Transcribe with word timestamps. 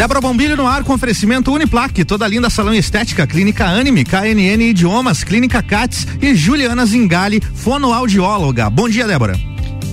Débora 0.00 0.18
Bombilho 0.18 0.56
no 0.56 0.66
ar 0.66 0.82
com 0.82 0.94
oferecimento 0.94 1.52
Uniplaque, 1.52 2.06
toda 2.06 2.26
linda 2.26 2.48
salão 2.48 2.72
estética, 2.72 3.26
clínica 3.26 3.66
Anime, 3.66 4.02
KNN 4.02 4.70
Idiomas, 4.70 5.22
clínica 5.22 5.62
Cats 5.62 6.06
e 6.22 6.34
Juliana 6.34 6.86
Zingali, 6.86 7.38
fonoaudióloga. 7.38 8.70
Bom 8.70 8.88
dia, 8.88 9.06
Débora. 9.06 9.49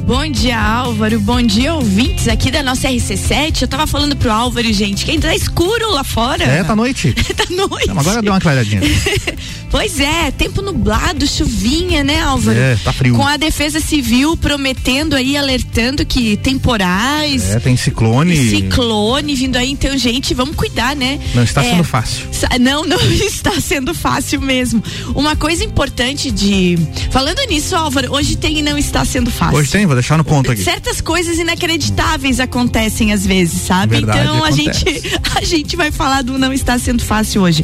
Bom 0.07 0.25
dia, 0.31 0.57
Álvaro. 0.57 1.19
Bom 1.19 1.41
dia, 1.41 1.73
ouvintes 1.73 2.29
aqui 2.29 2.49
da 2.49 2.63
nossa 2.63 2.87
RC7. 2.87 3.63
Eu 3.63 3.67
tava 3.67 3.85
falando 3.85 4.15
pro 4.15 4.31
Álvaro, 4.31 4.71
gente, 4.71 5.03
que 5.03 5.11
ainda 5.11 5.27
tá 5.27 5.35
escuro 5.35 5.91
lá 5.91 6.01
fora. 6.01 6.45
É, 6.45 6.63
tá 6.63 6.77
noite. 6.77 7.13
tá 7.35 7.43
noite. 7.49 7.89
Não, 7.89 7.99
agora 7.99 8.21
deu 8.21 8.31
uma 8.31 8.39
clareadinha. 8.39 8.79
pois 9.69 9.99
é, 9.99 10.31
tempo 10.31 10.61
nublado, 10.61 11.27
chuvinha, 11.27 12.05
né, 12.05 12.21
Álvaro? 12.21 12.57
É, 12.57 12.77
tá 12.77 12.93
frio. 12.93 13.15
Com 13.15 13.27
a 13.27 13.35
Defesa 13.35 13.81
Civil 13.81 14.37
prometendo 14.37 15.13
aí, 15.13 15.35
alertando 15.35 16.05
que 16.05 16.37
temporais. 16.37 17.49
É, 17.49 17.59
tem 17.59 17.75
ciclone. 17.75 18.49
Ciclone 18.49 19.35
vindo 19.35 19.57
aí. 19.57 19.69
Então, 19.69 19.97
gente, 19.97 20.33
vamos 20.33 20.55
cuidar, 20.55 20.95
né? 20.95 21.19
Não 21.35 21.43
está 21.43 21.65
é, 21.65 21.71
sendo 21.71 21.83
fácil. 21.83 22.25
Não, 22.61 22.85
não 22.85 23.01
está 23.11 23.59
sendo 23.59 23.93
fácil 23.93 24.39
mesmo. 24.39 24.81
Uma 25.13 25.35
coisa 25.35 25.65
importante 25.65 26.31
de. 26.31 26.79
Falando 27.11 27.39
nisso, 27.49 27.75
Álvaro, 27.75 28.13
hoje 28.13 28.37
tem 28.37 28.59
e 28.59 28.61
não 28.61 28.77
está 28.77 29.03
sendo 29.03 29.29
fácil. 29.29 29.57
Hoje 29.57 29.69
tem, 29.69 29.85
vou 29.85 29.96
deixar 29.97 30.17
no 30.17 30.23
ponto 30.23 30.51
aqui. 30.51 30.63
Certas 30.63 31.01
coisas 31.01 31.37
inacreditáveis 31.37 32.39
acontecem 32.39 33.11
às 33.11 33.25
vezes, 33.25 33.61
sabe? 33.61 33.97
Verdade, 33.97 34.19
então 34.19 34.43
a 34.43 34.49
acontece. 34.49 34.83
gente 34.83 35.19
a 35.35 35.43
gente 35.43 35.75
vai 35.75 35.91
falar 35.91 36.21
do 36.21 36.37
não 36.37 36.53
está 36.53 36.77
sendo 36.79 37.03
fácil 37.03 37.41
hoje. 37.41 37.63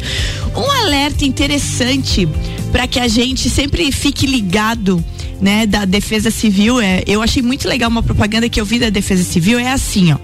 Um 0.54 0.70
alerta 0.84 1.24
interessante 1.24 2.28
para 2.72 2.86
que 2.86 2.98
a 2.98 3.08
gente 3.08 3.48
sempre 3.48 3.90
fique 3.92 4.26
ligado 4.26 5.02
né, 5.40 5.66
da 5.66 5.84
Defesa 5.84 6.30
Civil, 6.30 6.80
é, 6.80 7.02
eu 7.06 7.20
achei 7.20 7.42
muito 7.42 7.68
legal 7.68 7.90
uma 7.90 8.02
propaganda 8.02 8.48
que 8.48 8.60
eu 8.60 8.64
vi 8.64 8.78
da 8.78 8.88
Defesa 8.88 9.22
Civil, 9.22 9.58
é 9.58 9.70
assim, 9.70 10.12
ó. 10.12 10.18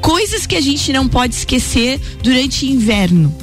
Coisas 0.00 0.46
que 0.46 0.56
a 0.56 0.60
gente 0.60 0.92
não 0.92 1.06
pode 1.06 1.34
esquecer 1.34 2.00
durante 2.22 2.66
inverno. 2.66 3.34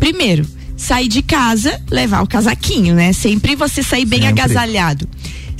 Primeiro, 0.00 0.44
sair 0.76 1.06
de 1.06 1.22
casa, 1.22 1.80
levar 1.90 2.22
o 2.22 2.26
casaquinho, 2.26 2.94
né? 2.94 3.12
Sempre 3.12 3.54
você 3.54 3.82
sair 3.82 4.04
bem 4.04 4.22
Sempre. 4.22 4.42
agasalhado. 4.42 5.08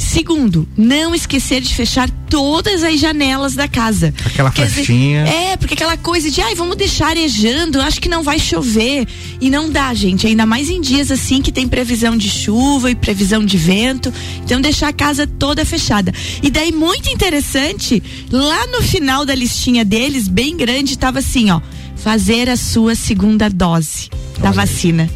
Segundo, 0.03 0.69
não 0.77 1.15
esquecer 1.15 1.61
de 1.61 1.75
fechar 1.75 2.11
todas 2.29 2.83
as 2.83 2.99
janelas 2.99 3.55
da 3.55 3.69
casa. 3.69 4.13
Aquela 4.27 4.51
Quer 4.51 4.67
dizer, 4.67 4.77
festinha. 4.85 5.21
é, 5.27 5.57
porque 5.57 5.75
aquela 5.75 5.97
coisa 5.97 6.31
de, 6.31 6.41
ai, 6.41 6.55
vamos 6.55 6.77
deixar 6.77 7.09
arejando, 7.09 7.81
acho 7.81 8.01
que 8.01 8.09
não 8.09 8.23
vai 8.23 8.39
chover. 8.39 9.07
E 9.41 9.49
não 9.49 9.71
dá, 9.71 9.95
gente, 9.95 10.27
ainda 10.27 10.45
mais 10.45 10.69
em 10.69 10.81
dias 10.81 11.11
assim 11.11 11.41
que 11.41 11.53
tem 11.53 11.69
previsão 11.69 12.17
de 12.17 12.29
chuva 12.29 12.91
e 12.91 12.95
previsão 12.95 13.45
de 13.45 13.57
vento. 13.57 14.13
Então, 14.45 14.61
deixar 14.61 14.89
a 14.89 14.93
casa 14.93 15.27
toda 15.27 15.65
fechada. 15.65 16.13
E 16.43 16.51
daí, 16.51 16.73
muito 16.73 17.09
interessante, 17.09 18.03
lá 18.31 18.67
no 18.67 18.83
final 18.83 19.25
da 19.25 19.35
listinha 19.35 19.85
deles, 19.85 20.29
bem 20.29 20.57
grande, 20.57 20.99
tava 20.99 21.21
assim, 21.21 21.51
ó, 21.51 21.61
fazer 21.97 22.51
a 22.51 22.57
sua 22.57 22.95
segunda 22.95 23.49
dose 23.49 24.11
da 24.39 24.51
Olha 24.51 24.51
aí. 24.51 24.55
vacina. 24.57 25.11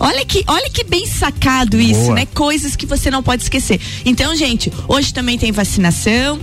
Olha 0.00 0.24
que, 0.24 0.44
olha 0.46 0.70
que 0.70 0.84
bem 0.84 1.06
sacado 1.06 1.80
isso, 1.80 2.00
Boa. 2.02 2.14
né? 2.14 2.26
Coisas 2.26 2.76
que 2.76 2.86
você 2.86 3.10
não 3.10 3.22
pode 3.22 3.42
esquecer. 3.42 3.80
Então, 4.04 4.34
gente, 4.36 4.72
hoje 4.86 5.12
também 5.12 5.38
tem 5.38 5.52
vacinação. 5.52 6.38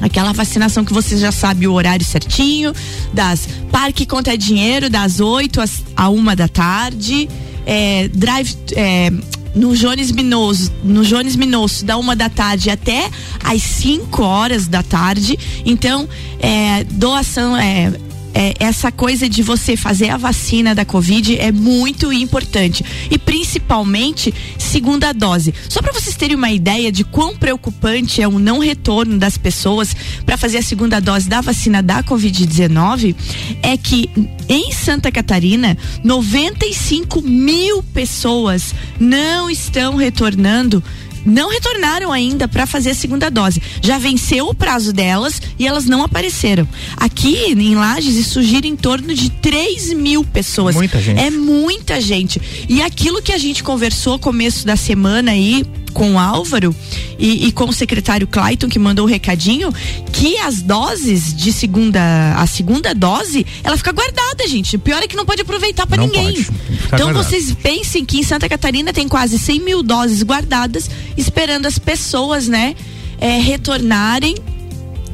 Aquela 0.00 0.32
vacinação 0.32 0.84
que 0.84 0.92
você 0.92 1.16
já 1.16 1.32
sabe 1.32 1.66
o 1.66 1.72
horário 1.72 2.04
certinho, 2.04 2.74
das 3.14 3.48
Parque 3.72 4.04
Conta 4.04 4.36
Dinheiro, 4.36 4.90
das 4.90 5.20
8 5.20 5.60
às, 5.60 5.82
a 5.96 6.08
uma 6.08 6.36
da 6.36 6.48
tarde. 6.48 7.28
É, 7.64 8.08
drive. 8.08 8.56
É, 8.72 9.10
no 9.54 9.74
Jones 9.74 10.12
Minoso, 10.12 10.70
no 10.84 11.02
Jones 11.02 11.34
Minosso, 11.34 11.82
da 11.82 11.96
uma 11.96 12.14
da 12.14 12.28
tarde 12.28 12.68
até 12.68 13.10
às 13.42 13.62
5 13.62 14.22
horas 14.22 14.68
da 14.68 14.82
tarde. 14.82 15.38
Então, 15.64 16.06
é, 16.38 16.84
doação 16.84 17.56
é, 17.56 17.90
é, 18.36 18.52
essa 18.60 18.92
coisa 18.92 19.26
de 19.26 19.42
você 19.42 19.78
fazer 19.78 20.10
a 20.10 20.18
vacina 20.18 20.74
da 20.74 20.84
Covid 20.84 21.38
é 21.38 21.50
muito 21.50 22.12
importante. 22.12 22.84
E 23.10 23.16
principalmente 23.16 24.32
segunda 24.58 25.14
dose. 25.14 25.54
Só 25.70 25.80
para 25.80 25.90
vocês 25.90 26.14
terem 26.16 26.36
uma 26.36 26.50
ideia 26.50 26.92
de 26.92 27.02
quão 27.02 27.34
preocupante 27.34 28.20
é 28.20 28.28
o 28.28 28.38
não 28.38 28.58
retorno 28.58 29.16
das 29.16 29.38
pessoas 29.38 29.96
para 30.26 30.36
fazer 30.36 30.58
a 30.58 30.62
segunda 30.62 31.00
dose 31.00 31.30
da 31.30 31.40
vacina 31.40 31.82
da 31.82 32.02
Covid-19, 32.02 33.16
é 33.62 33.74
que 33.78 34.10
em 34.48 34.70
Santa 34.70 35.10
Catarina, 35.10 35.76
95 36.04 37.22
mil 37.22 37.82
pessoas 37.82 38.74
não 39.00 39.48
estão 39.48 39.96
retornando 39.96 40.84
não 41.26 41.50
retornaram 41.50 42.12
ainda 42.12 42.46
para 42.46 42.66
fazer 42.66 42.90
a 42.90 42.94
segunda 42.94 43.30
dose. 43.30 43.60
Já 43.82 43.98
venceu 43.98 44.48
o 44.48 44.54
prazo 44.54 44.92
delas 44.92 45.42
e 45.58 45.66
elas 45.66 45.84
não 45.84 46.02
apareceram. 46.02 46.66
Aqui 46.96 47.52
em 47.52 47.74
Lages 47.74 48.14
isso 48.14 48.42
gira 48.42 48.66
em 48.66 48.76
torno 48.76 49.12
de 49.12 49.30
3 49.30 49.92
mil 49.94 50.24
pessoas. 50.24 50.76
Muita 50.76 51.00
gente. 51.00 51.20
É 51.20 51.30
muita 51.30 52.00
gente. 52.00 52.40
E 52.68 52.80
aquilo 52.80 53.20
que 53.20 53.32
a 53.32 53.38
gente 53.38 53.62
conversou 53.62 54.18
começo 54.18 54.64
da 54.64 54.76
semana 54.76 55.32
aí 55.32 55.64
com 55.96 56.12
o 56.12 56.18
Álvaro 56.18 56.76
e, 57.18 57.46
e 57.46 57.52
com 57.52 57.64
o 57.64 57.72
secretário 57.72 58.26
Clayton 58.26 58.68
que 58.68 58.78
mandou 58.78 59.06
o 59.06 59.08
recadinho 59.08 59.72
que 60.12 60.36
as 60.36 60.60
doses 60.60 61.34
de 61.34 61.50
segunda 61.50 62.34
a 62.36 62.46
segunda 62.46 62.94
dose 62.94 63.46
ela 63.64 63.78
fica 63.78 63.92
guardada 63.92 64.46
gente 64.46 64.76
o 64.76 64.78
pior 64.78 65.02
é 65.02 65.08
que 65.08 65.16
não 65.16 65.24
pode 65.24 65.40
aproveitar 65.40 65.86
para 65.86 66.02
ninguém 66.02 66.34
pode. 66.34 66.50
Então 66.86 67.06
guardado. 67.06 67.24
vocês 67.24 67.52
pensem 67.62 68.04
que 68.04 68.18
em 68.18 68.22
Santa 68.22 68.46
Catarina 68.46 68.92
tem 68.92 69.08
quase 69.08 69.38
100 69.38 69.60
mil 69.60 69.82
doses 69.82 70.22
guardadas, 70.22 70.90
esperando 71.16 71.66
as 71.66 71.78
pessoas, 71.78 72.46
né, 72.46 72.74
é, 73.18 73.38
retornarem 73.38 74.36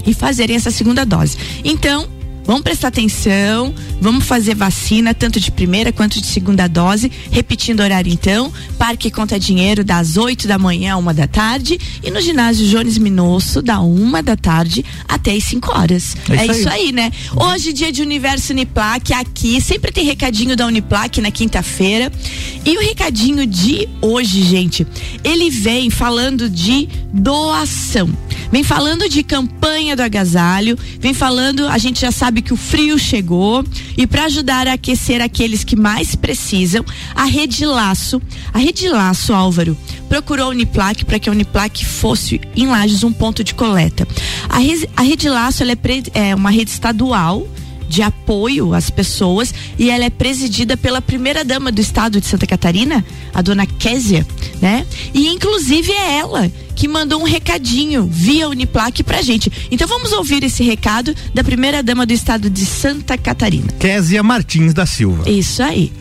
e 0.04 0.12
fazerem 0.12 0.56
essa 0.56 0.70
segunda 0.70 1.06
dose. 1.06 1.36
Então, 1.64 2.08
vamos 2.44 2.62
prestar 2.62 2.88
atenção, 2.88 3.74
vamos 4.00 4.24
fazer 4.24 4.54
vacina, 4.54 5.14
tanto 5.14 5.38
de 5.40 5.50
primeira 5.50 5.92
quanto 5.92 6.20
de 6.20 6.26
segunda 6.26 6.66
dose. 6.68 7.10
Repetindo 7.30 7.80
o 7.80 7.82
horário, 7.82 8.12
então, 8.12 8.52
Parque 8.78 9.10
Conta 9.10 9.38
Dinheiro, 9.38 9.84
das 9.84 10.16
8 10.16 10.46
da 10.46 10.58
manhã 10.58 10.94
a 10.94 10.96
uma 10.96 11.14
da 11.14 11.26
tarde, 11.26 11.78
e 12.02 12.10
no 12.10 12.20
ginásio 12.20 12.66
Jones 12.68 12.98
Minosso, 12.98 13.62
da 13.62 13.80
uma 13.80 14.22
da 14.22 14.36
tarde 14.36 14.84
até 15.08 15.32
as 15.32 15.44
5 15.44 15.72
horas. 15.72 16.16
É 16.28 16.36
É 16.36 16.46
isso 16.46 16.60
isso 16.60 16.68
aí. 16.68 16.86
aí, 16.86 16.92
né? 16.92 17.10
Hoje, 17.36 17.72
dia 17.72 17.90
de 17.92 18.02
Universo 18.02 18.52
Uniplac, 18.52 19.12
aqui, 19.12 19.60
sempre 19.60 19.90
tem 19.92 20.04
recadinho 20.04 20.56
da 20.56 20.66
Uniplac 20.66 21.20
na 21.20 21.30
quinta-feira. 21.30 22.10
E 22.64 22.76
o 22.76 22.80
recadinho 22.80 23.46
de 23.46 23.88
hoje, 24.00 24.42
gente, 24.42 24.86
ele 25.24 25.50
vem 25.50 25.90
falando 25.90 26.48
de 26.48 26.88
doação. 27.12 28.08
Vem 28.52 28.62
falando 28.62 29.08
de 29.08 29.22
campanha 29.22 29.96
do 29.96 30.02
agasalho, 30.02 30.78
vem 31.00 31.14
falando, 31.14 31.66
a 31.66 31.78
gente 31.78 32.02
já 32.02 32.12
sabe 32.12 32.42
que 32.42 32.52
o 32.52 32.56
frio 32.56 32.98
chegou 32.98 33.64
e 33.96 34.06
para 34.06 34.24
ajudar 34.24 34.68
a 34.68 34.74
aquecer 34.74 35.22
aqueles 35.22 35.64
que 35.64 35.74
mais 35.74 36.14
precisam, 36.14 36.84
a 37.14 37.24
Rede 37.24 37.64
Laço, 37.64 38.20
a 38.52 38.58
Rede 38.58 38.90
Laço, 38.90 39.32
Álvaro, 39.32 39.74
procurou 40.06 40.46
a 40.46 40.48
Uniplac 40.50 41.02
para 41.06 41.18
que 41.18 41.30
a 41.30 41.32
Uniplac 41.32 41.82
fosse 41.82 42.42
em 42.54 42.66
Lages 42.66 43.02
um 43.02 43.12
ponto 43.12 43.42
de 43.42 43.54
coleta. 43.54 44.06
A, 44.50 44.58
Rede 45.02 45.30
Laço 45.30 45.62
é, 45.62 46.28
é 46.28 46.34
uma 46.34 46.50
rede 46.50 46.70
estadual 46.70 47.48
de 47.92 48.00
apoio 48.00 48.72
às 48.72 48.88
pessoas 48.88 49.54
e 49.78 49.90
ela 49.90 50.06
é 50.06 50.08
presidida 50.08 50.78
pela 50.78 51.02
primeira 51.02 51.44
dama 51.44 51.70
do 51.70 51.78
estado 51.78 52.18
de 52.22 52.26
Santa 52.26 52.46
Catarina, 52.46 53.04
a 53.34 53.42
dona 53.42 53.66
Késia, 53.66 54.26
né? 54.62 54.86
E 55.12 55.28
inclusive 55.28 55.92
é 55.92 56.16
ela 56.16 56.50
que 56.74 56.88
mandou 56.88 57.20
um 57.20 57.24
recadinho 57.24 58.08
via 58.10 58.48
Uniplac 58.48 59.02
pra 59.02 59.20
gente. 59.20 59.52
Então 59.70 59.86
vamos 59.86 60.10
ouvir 60.12 60.42
esse 60.42 60.62
recado 60.62 61.14
da 61.34 61.44
primeira 61.44 61.82
dama 61.82 62.06
do 62.06 62.14
estado 62.14 62.48
de 62.48 62.64
Santa 62.64 63.18
Catarina. 63.18 63.70
Késia 63.78 64.22
Martins 64.22 64.72
da 64.72 64.86
Silva. 64.86 65.28
Isso 65.28 65.62
aí. 65.62 65.92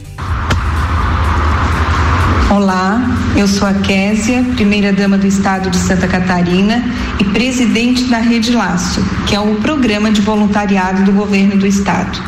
Olá, 2.50 3.02
eu 3.35 3.47
sou 3.47 3.67
a 3.67 3.73
Késia, 3.73 4.43
primeira-dama 4.55 5.17
do 5.17 5.25
Estado 5.25 5.69
de 5.69 5.77
Santa 5.77 6.07
Catarina 6.07 6.83
e 7.19 7.23
presidente 7.25 8.03
da 8.05 8.17
Rede 8.17 8.51
Laço, 8.51 9.03
que 9.27 9.35
é 9.35 9.39
o 9.39 9.55
programa 9.55 10.11
de 10.11 10.21
voluntariado 10.21 11.03
do 11.03 11.11
governo 11.11 11.57
do 11.57 11.65
Estado. 11.65 12.19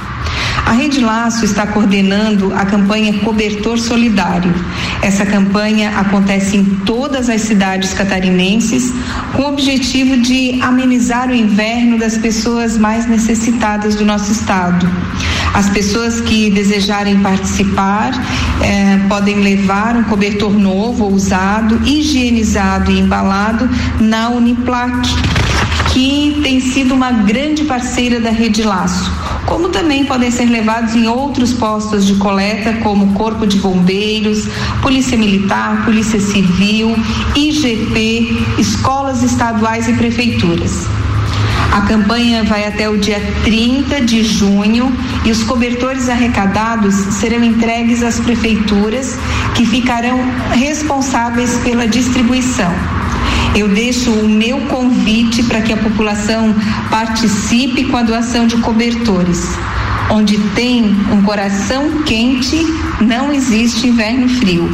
A 0.65 0.71
Rede 0.71 1.01
Laço 1.01 1.43
está 1.43 1.67
coordenando 1.67 2.53
a 2.53 2.65
campanha 2.65 3.19
Cobertor 3.19 3.77
Solidário. 3.77 4.53
Essa 5.01 5.25
campanha 5.25 5.89
acontece 5.99 6.55
em 6.55 6.63
todas 6.85 7.29
as 7.29 7.41
cidades 7.41 7.93
catarinenses 7.93 8.93
com 9.33 9.43
o 9.43 9.49
objetivo 9.49 10.17
de 10.17 10.61
amenizar 10.61 11.29
o 11.29 11.35
inverno 11.35 11.99
das 11.99 12.17
pessoas 12.17 12.77
mais 12.77 13.05
necessitadas 13.05 13.95
do 13.95 14.05
nosso 14.05 14.31
estado. 14.31 14.89
As 15.53 15.69
pessoas 15.69 16.19
que 16.19 16.49
desejarem 16.49 17.19
participar 17.19 18.11
eh, 18.61 18.99
podem 19.07 19.35
levar 19.35 19.95
um 19.95 20.03
cobertor 20.03 20.51
novo 20.51 21.07
usado, 21.07 21.79
higienizado 21.85 22.91
e 22.91 22.99
embalado 22.99 23.69
na 23.99 24.29
Uniplac, 24.29 25.07
que 25.93 26.39
tem 26.41 26.59
sido 26.59 26.95
uma 26.95 27.11
grande 27.11 27.65
parceira 27.65 28.19
da 28.19 28.31
Rede 28.31 28.63
Laço. 28.63 29.11
Como 29.45 29.69
também 29.69 30.05
podem 30.05 30.31
ser 30.31 30.45
levados 30.45 30.95
em 30.95 31.07
outros 31.07 31.53
postos 31.53 32.07
de 32.07 32.15
coleta, 32.15 32.73
como 32.81 33.13
Corpo 33.13 33.45
de 33.45 33.57
Bombeiros, 33.57 34.47
Polícia 34.81 35.15
Militar, 35.15 35.85
Polícia 35.85 36.19
Civil, 36.19 36.95
IGP, 37.35 38.45
escolas 38.57 39.21
estaduais 39.21 39.87
e 39.87 39.93
prefeituras. 39.93 40.87
A 41.73 41.81
campanha 41.81 42.43
vai 42.43 42.67
até 42.67 42.87
o 42.87 42.99
dia 42.99 43.19
30 43.43 44.01
de 44.01 44.23
junho 44.23 44.95
e 45.25 45.31
os 45.31 45.41
cobertores 45.41 46.07
arrecadados 46.07 46.93
serão 47.15 47.43
entregues 47.43 48.03
às 48.03 48.19
prefeituras 48.19 49.17
que 49.55 49.65
ficarão 49.65 50.19
responsáveis 50.51 51.57
pela 51.63 51.87
distribuição. 51.87 52.71
Eu 53.55 53.69
deixo 53.69 54.11
o 54.11 54.29
meu 54.29 54.59
convite 54.67 55.41
para 55.41 55.61
que 55.61 55.73
a 55.73 55.77
população 55.77 56.55
participe 56.91 57.85
com 57.85 57.97
a 57.97 58.03
doação 58.03 58.45
de 58.45 58.57
cobertores. 58.57 59.43
Onde 60.11 60.37
tem 60.53 60.95
um 61.11 61.23
coração 61.23 62.03
quente, 62.03 62.67
não 63.01 63.33
existe 63.33 63.87
inverno 63.87 64.29
frio. 64.29 64.69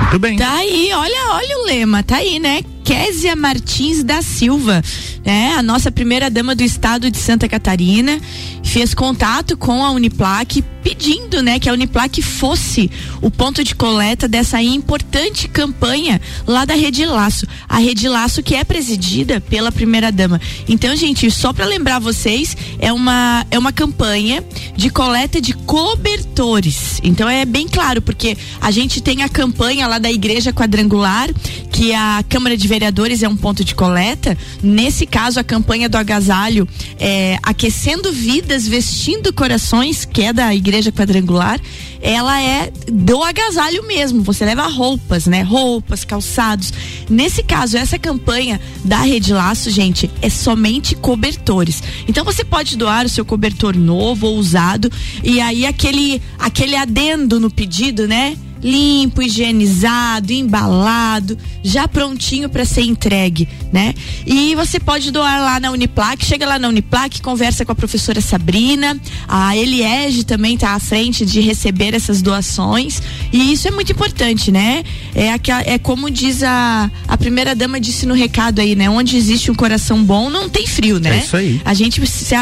Muito 0.00 0.18
bem. 0.18 0.36
Tá 0.36 0.52
aí, 0.56 0.90
olha, 0.92 1.30
olha 1.30 1.58
o 1.60 1.64
lema, 1.64 2.02
tá 2.02 2.16
aí, 2.16 2.40
né? 2.40 2.60
Késia 2.84 3.36
Martins 3.36 4.02
da 4.02 4.20
Silva, 4.20 4.82
né? 5.24 5.54
A 5.56 5.62
nossa 5.62 5.90
primeira 5.90 6.28
dama 6.28 6.54
do 6.54 6.62
estado 6.62 7.10
de 7.10 7.18
Santa 7.18 7.48
Catarina, 7.48 8.20
fez 8.62 8.94
contato 8.94 9.56
com 9.56 9.84
a 9.84 9.90
Uniplac 9.90 10.62
pedindo, 10.82 11.42
né, 11.42 11.60
que 11.60 11.68
a 11.68 11.72
Uniplac 11.72 12.20
fosse 12.20 12.90
o 13.20 13.30
ponto 13.30 13.62
de 13.62 13.74
coleta 13.74 14.26
dessa 14.26 14.60
importante 14.60 15.46
campanha 15.46 16.20
lá 16.46 16.64
da 16.64 16.74
Rede 16.74 17.06
Laço. 17.06 17.46
A 17.68 17.78
Rede 17.78 18.08
Laço 18.08 18.42
que 18.42 18.54
é 18.54 18.64
presidida 18.64 19.40
pela 19.40 19.70
primeira 19.70 20.10
dama. 20.10 20.40
Então, 20.68 20.94
gente, 20.96 21.30
só 21.30 21.52
para 21.52 21.66
lembrar 21.66 22.00
vocês, 22.00 22.56
é 22.80 22.92
uma 22.92 23.46
é 23.50 23.58
uma 23.58 23.72
campanha 23.72 24.42
de 24.74 24.90
coleta 24.90 25.40
de 25.40 25.52
cobertores. 25.52 27.00
Então 27.04 27.28
é 27.28 27.44
bem 27.44 27.68
claro, 27.68 28.02
porque 28.02 28.36
a 28.60 28.70
gente 28.70 29.00
tem 29.00 29.22
a 29.22 29.28
campanha 29.28 29.86
lá 29.86 29.98
da 29.98 30.10
Igreja 30.10 30.52
Quadrangular, 30.52 31.30
que 31.70 31.94
a 31.94 32.24
Câmara 32.28 32.56
de 32.56 32.66
Vereadores 32.66 33.22
é 33.22 33.28
um 33.28 33.36
ponto 33.36 33.64
de 33.64 33.74
coleta. 33.74 34.36
Nesse 34.62 35.06
caso, 35.12 35.38
a 35.38 35.44
campanha 35.44 35.90
do 35.90 35.98
agasalho 35.98 36.66
é 36.98 37.38
aquecendo 37.42 38.10
vidas, 38.10 38.66
vestindo 38.66 39.30
corações, 39.30 40.06
que 40.06 40.22
é 40.22 40.32
da 40.32 40.54
Igreja 40.54 40.90
quadrangular, 40.90 41.60
ela 42.00 42.40
é 42.40 42.72
do 42.90 43.22
agasalho 43.22 43.86
mesmo. 43.86 44.22
Você 44.22 44.44
leva 44.44 44.66
roupas, 44.66 45.26
né? 45.26 45.42
Roupas, 45.42 46.02
calçados. 46.02 46.72
Nesse 47.10 47.42
caso, 47.42 47.76
essa 47.76 47.98
campanha 47.98 48.58
da 48.82 49.02
Rede 49.02 49.34
Laço, 49.34 49.70
gente, 49.70 50.10
é 50.22 50.30
somente 50.30 50.96
cobertores. 50.96 51.82
Então 52.08 52.24
você 52.24 52.42
pode 52.42 52.76
doar 52.78 53.04
o 53.04 53.10
seu 53.10 53.24
cobertor 53.24 53.76
novo 53.76 54.26
ou 54.26 54.36
usado 54.38 54.90
e 55.22 55.40
aí 55.40 55.66
aquele 55.66 56.22
aquele 56.38 56.74
adendo 56.74 57.38
no 57.38 57.50
pedido, 57.50 58.08
né? 58.08 58.34
Limpo, 58.62 59.20
higienizado, 59.20 60.32
embalado, 60.32 61.36
já 61.62 61.88
prontinho 61.88 62.48
para 62.48 62.64
ser 62.64 62.82
entregue, 62.82 63.48
né? 63.72 63.92
E 64.24 64.54
você 64.54 64.78
pode 64.78 65.10
doar 65.10 65.40
lá 65.40 65.58
na 65.58 65.70
Uniplac, 65.70 66.24
chega 66.24 66.46
lá 66.46 66.58
na 66.58 66.68
Uniplac, 66.68 67.20
conversa 67.20 67.64
com 67.64 67.72
a 67.72 67.74
professora 67.74 68.20
Sabrina, 68.20 68.98
a 69.26 69.56
Eliege 69.56 70.24
também 70.24 70.54
está 70.54 70.70
à 70.74 70.78
frente 70.78 71.26
de 71.26 71.40
receber 71.40 71.94
essas 71.94 72.22
doações 72.22 73.02
e 73.32 73.52
isso 73.52 73.66
é 73.66 73.70
muito 73.70 73.90
importante, 73.90 74.52
né? 74.52 74.84
É, 75.14 75.32
aquela, 75.32 75.62
é 75.62 75.78
como 75.78 76.10
diz 76.10 76.42
a, 76.42 76.90
a 77.08 77.16
primeira 77.16 77.54
dama 77.54 77.80
disse 77.80 78.06
no 78.06 78.14
recado 78.14 78.60
aí, 78.60 78.76
né? 78.76 78.88
Onde 78.88 79.16
existe 79.16 79.50
um 79.50 79.54
coração 79.54 80.02
bom, 80.04 80.30
não 80.30 80.48
tem 80.48 80.66
frio, 80.66 81.00
né? 81.00 81.18
É 81.18 81.24
isso 81.24 81.36
aí. 81.36 81.60
A 81.64 81.74
gente 81.74 82.06
se, 82.06 82.34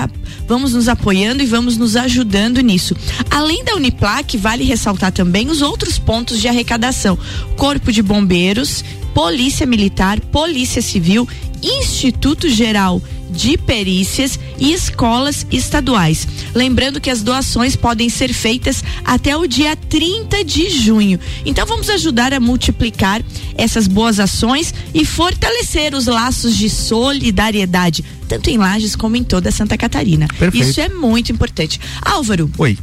vamos 0.47 0.75
nos 0.75 0.89
apoiando 0.89 1.43
e 1.43 1.47
vamos 1.47 1.79
nos 1.79 1.97
ajudando 1.97 2.61
nisso. 2.61 2.95
Além 3.31 3.65
da 3.65 3.75
Uniplac, 3.75 4.37
vale 4.37 4.65
ressaltar 4.65 5.13
também 5.13 5.49
os 5.49 5.63
outros 5.63 5.99
pontos 5.99 6.10
de 6.37 6.49
arrecadação: 6.49 7.17
Corpo 7.57 7.93
de 7.93 8.03
Bombeiros, 8.03 8.85
Polícia 9.15 9.65
Militar, 9.65 10.19
Polícia 10.21 10.83
Civil, 10.83 11.29
Instituto 11.63 12.49
Geral 12.49 13.01
de 13.31 13.57
Perícias 13.57 14.41
e 14.59 14.73
escolas 14.73 15.47
estaduais. 15.53 16.27
Lembrando 16.53 17.01
que 17.01 17.11
as 17.11 17.23
doações 17.23 17.77
podem 17.77 18.09
ser 18.09 18.33
feitas 18.33 18.83
até 19.05 19.37
o 19.37 19.47
dia 19.47 19.77
30 19.77 20.45
de 20.45 20.69
junho. 20.69 21.21
Então 21.47 21.65
vamos 21.65 21.89
ajudar 21.89 22.35
a 22.35 22.41
multiplicar 22.41 23.23
essas 23.55 23.87
boas 23.87 24.19
ações 24.19 24.75
e 24.93 25.05
fortalecer 25.05 25.95
os 25.95 26.07
laços 26.07 26.57
de 26.57 26.69
solidariedade, 26.69 28.05
tanto 28.29 28.51
em 28.51 28.59
Lages 28.59 28.97
como 28.97 29.15
em 29.15 29.23
toda 29.23 29.53
Santa 29.53 29.79
Catarina. 29.79 30.27
Perfeito. 30.27 30.67
Isso 30.67 30.81
é 30.81 30.89
muito 30.89 31.31
importante. 31.31 31.81
Álvaro. 32.03 32.51
Oi. 32.59 32.77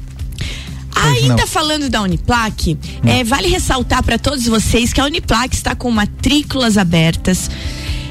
Ainda 1.03 1.35
não. 1.35 1.47
falando 1.47 1.89
da 1.89 2.01
Uniplac, 2.01 2.77
é, 3.05 3.23
vale 3.23 3.47
ressaltar 3.47 4.03
para 4.03 4.17
todos 4.17 4.45
vocês 4.45 4.93
que 4.93 5.01
a 5.01 5.05
Uniplac 5.05 5.55
está 5.55 5.75
com 5.75 5.89
matrículas 5.91 6.77
abertas. 6.77 7.49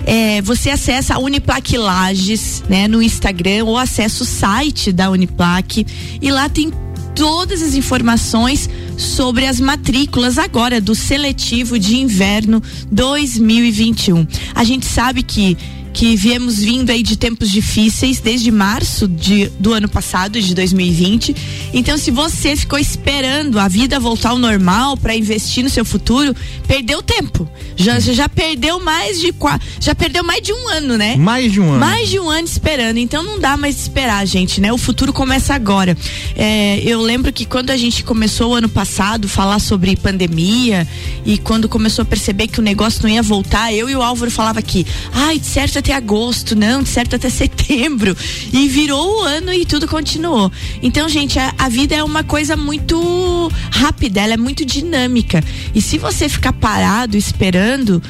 É, 0.05 0.41
você 0.43 0.71
acessa 0.71 1.15
a 1.15 1.19
Uniplac 1.19 1.77
Lages, 1.77 2.63
né, 2.69 2.87
no 2.87 3.03
Instagram 3.03 3.65
ou 3.65 3.77
acessa 3.77 4.23
o 4.23 4.27
site 4.27 4.93
da 4.93 5.11
Uniplac 5.11 5.85
e 6.23 6.31
lá 6.31 6.49
tem 6.49 6.73
todas 7.17 7.63
as 7.63 7.75
informações 7.75 8.69
sobre 8.97 9.47
as 9.47 9.59
matrículas 9.59 10.39
agora 10.39 10.81
do 10.81 10.95
seletivo 10.95 11.79
de 11.79 11.97
inverno 11.97 12.63
2021. 12.93 14.27
A 14.55 14.63
gente 14.63 14.87
sabe 14.87 15.23
que 15.23 15.57
que 15.97 16.15
viemos 16.15 16.59
vindo 16.59 16.91
aí 16.91 17.03
de 17.03 17.17
tempos 17.17 17.51
difíceis 17.51 18.21
desde 18.21 18.51
março 18.51 19.09
de, 19.09 19.47
do 19.59 19.73
ano 19.73 19.89
passado, 19.89 20.39
de 20.39 20.55
2020. 20.55 21.35
Então, 21.77 21.99
se 21.99 22.11
você 22.11 22.57
ficou 22.57 22.79
esperando 22.79 23.59
a 23.59 23.69
vida 23.69 24.01
voltar 24.01 24.31
ao 24.31 24.39
normal 24.39 24.97
para 24.97 25.15
investir 25.15 25.63
no 25.63 25.69
seu 25.69 25.85
futuro, 25.85 26.35
perdeu 26.67 27.03
tempo. 27.03 27.47
Já, 27.77 28.01
já 28.01 28.31
perdeu 28.31 28.81
mais 28.81 29.21
de 29.21 29.35
já 29.79 29.95
perdeu 29.95 30.25
mais 30.25 30.41
de 30.41 30.55
um 30.55 30.69
ano, 30.71 30.97
né? 30.97 31.17
Mais 31.17 31.53
de 31.53 31.61
um 31.61 31.69
ano. 31.69 31.79
Mais 31.79 32.09
de 32.09 32.19
um 32.19 32.31
ano 32.31 32.47
esperando. 32.47 32.97
Então 32.97 33.23
não 33.23 33.39
dá 33.39 33.59
mais 33.59 33.79
esperar, 33.79 34.27
gente, 34.27 34.59
né? 34.59 34.73
O 34.73 34.79
futuro 34.79 35.13
começa 35.13 35.55
agora. 35.55 35.95
É, 36.35 36.81
eu 36.81 37.03
lembro 37.03 37.31
que 37.31 37.45
quando 37.45 37.69
a 37.69 37.77
gente 37.77 38.03
começou 38.03 38.53
o 38.53 38.55
ano 38.55 38.71
passado 38.71 39.29
falar 39.29 39.59
sobre 39.59 39.95
pandemia 39.97 40.89
e 41.27 41.37
quando 41.37 41.69
começou 41.69 42.03
a 42.05 42.07
perceber 42.07 42.49
que 42.49 42.59
o 42.59 42.63
negócio 42.63 43.03
não 43.03 43.11
ia 43.11 43.23
voltar, 43.23 43.75
eu 43.75 43.91
e 43.91 43.95
o 43.95 44.03
Álvaro 44.03 44.31
falava 44.31 44.59
aqui, 44.59 44.87
ai, 45.13 45.39
de 45.39 45.47
certo 45.47 45.79
até 45.79 45.93
agosto, 45.93 46.57
não, 46.57 46.83
de 46.83 46.89
certo 46.89 47.17
até 47.17 47.29
setembro. 47.31 48.17
E 48.51 48.67
virou 48.67 49.19
o 49.19 49.21
ano 49.21 49.53
e 49.53 49.67
tudo 49.67 49.87
continuou. 49.87 50.51
Então, 50.83 51.07
gente, 51.11 51.39
a, 51.39 51.55
a 51.59 51.66
vida 51.69 51.95
é 51.95 52.03
uma 52.03 52.23
coisa 52.23 52.57
muito 52.57 53.51
rápida, 53.71 54.21
ela 54.21 54.35
é 54.35 54.37
muito 54.37 54.65
dinâmica. 54.65 55.43
E 55.75 55.81
se 55.81 55.99
você 55.99 56.29
ficar 56.29 56.53
parado 56.53 57.17
esperando, 57.17 58.03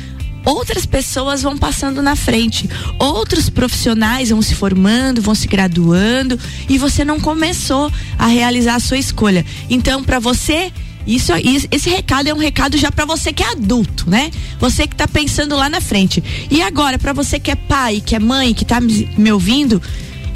outras 0.44 0.86
pessoas 0.86 1.42
vão 1.42 1.58
passando 1.58 2.00
na 2.00 2.14
frente, 2.14 2.70
outros 2.98 3.50
profissionais 3.50 4.30
vão 4.30 4.40
se 4.40 4.54
formando, 4.54 5.20
vão 5.20 5.34
se 5.34 5.48
graduando 5.48 6.38
e 6.68 6.78
você 6.78 7.04
não 7.04 7.18
começou 7.18 7.90
a 8.18 8.26
realizar 8.26 8.76
a 8.76 8.80
sua 8.80 8.98
escolha. 8.98 9.44
Então, 9.68 10.04
para 10.04 10.20
você 10.20 10.72
isso, 11.06 11.32
esse 11.70 11.88
recado 11.88 12.28
é 12.28 12.34
um 12.34 12.38
recado 12.38 12.76
já 12.76 12.90
para 12.90 13.04
você 13.04 13.32
que 13.32 13.42
é 13.42 13.52
adulto, 13.52 14.10
né? 14.10 14.30
Você 14.58 14.88
que 14.88 14.94
está 14.94 15.06
pensando 15.06 15.54
lá 15.54 15.70
na 15.70 15.80
frente. 15.80 16.22
E 16.50 16.60
agora, 16.60 16.98
para 16.98 17.12
você 17.12 17.38
que 17.38 17.50
é 17.50 17.54
pai, 17.54 18.02
que 18.04 18.16
é 18.16 18.18
mãe, 18.18 18.52
que 18.52 18.64
está 18.64 18.80
me 18.80 19.30
ouvindo, 19.30 19.80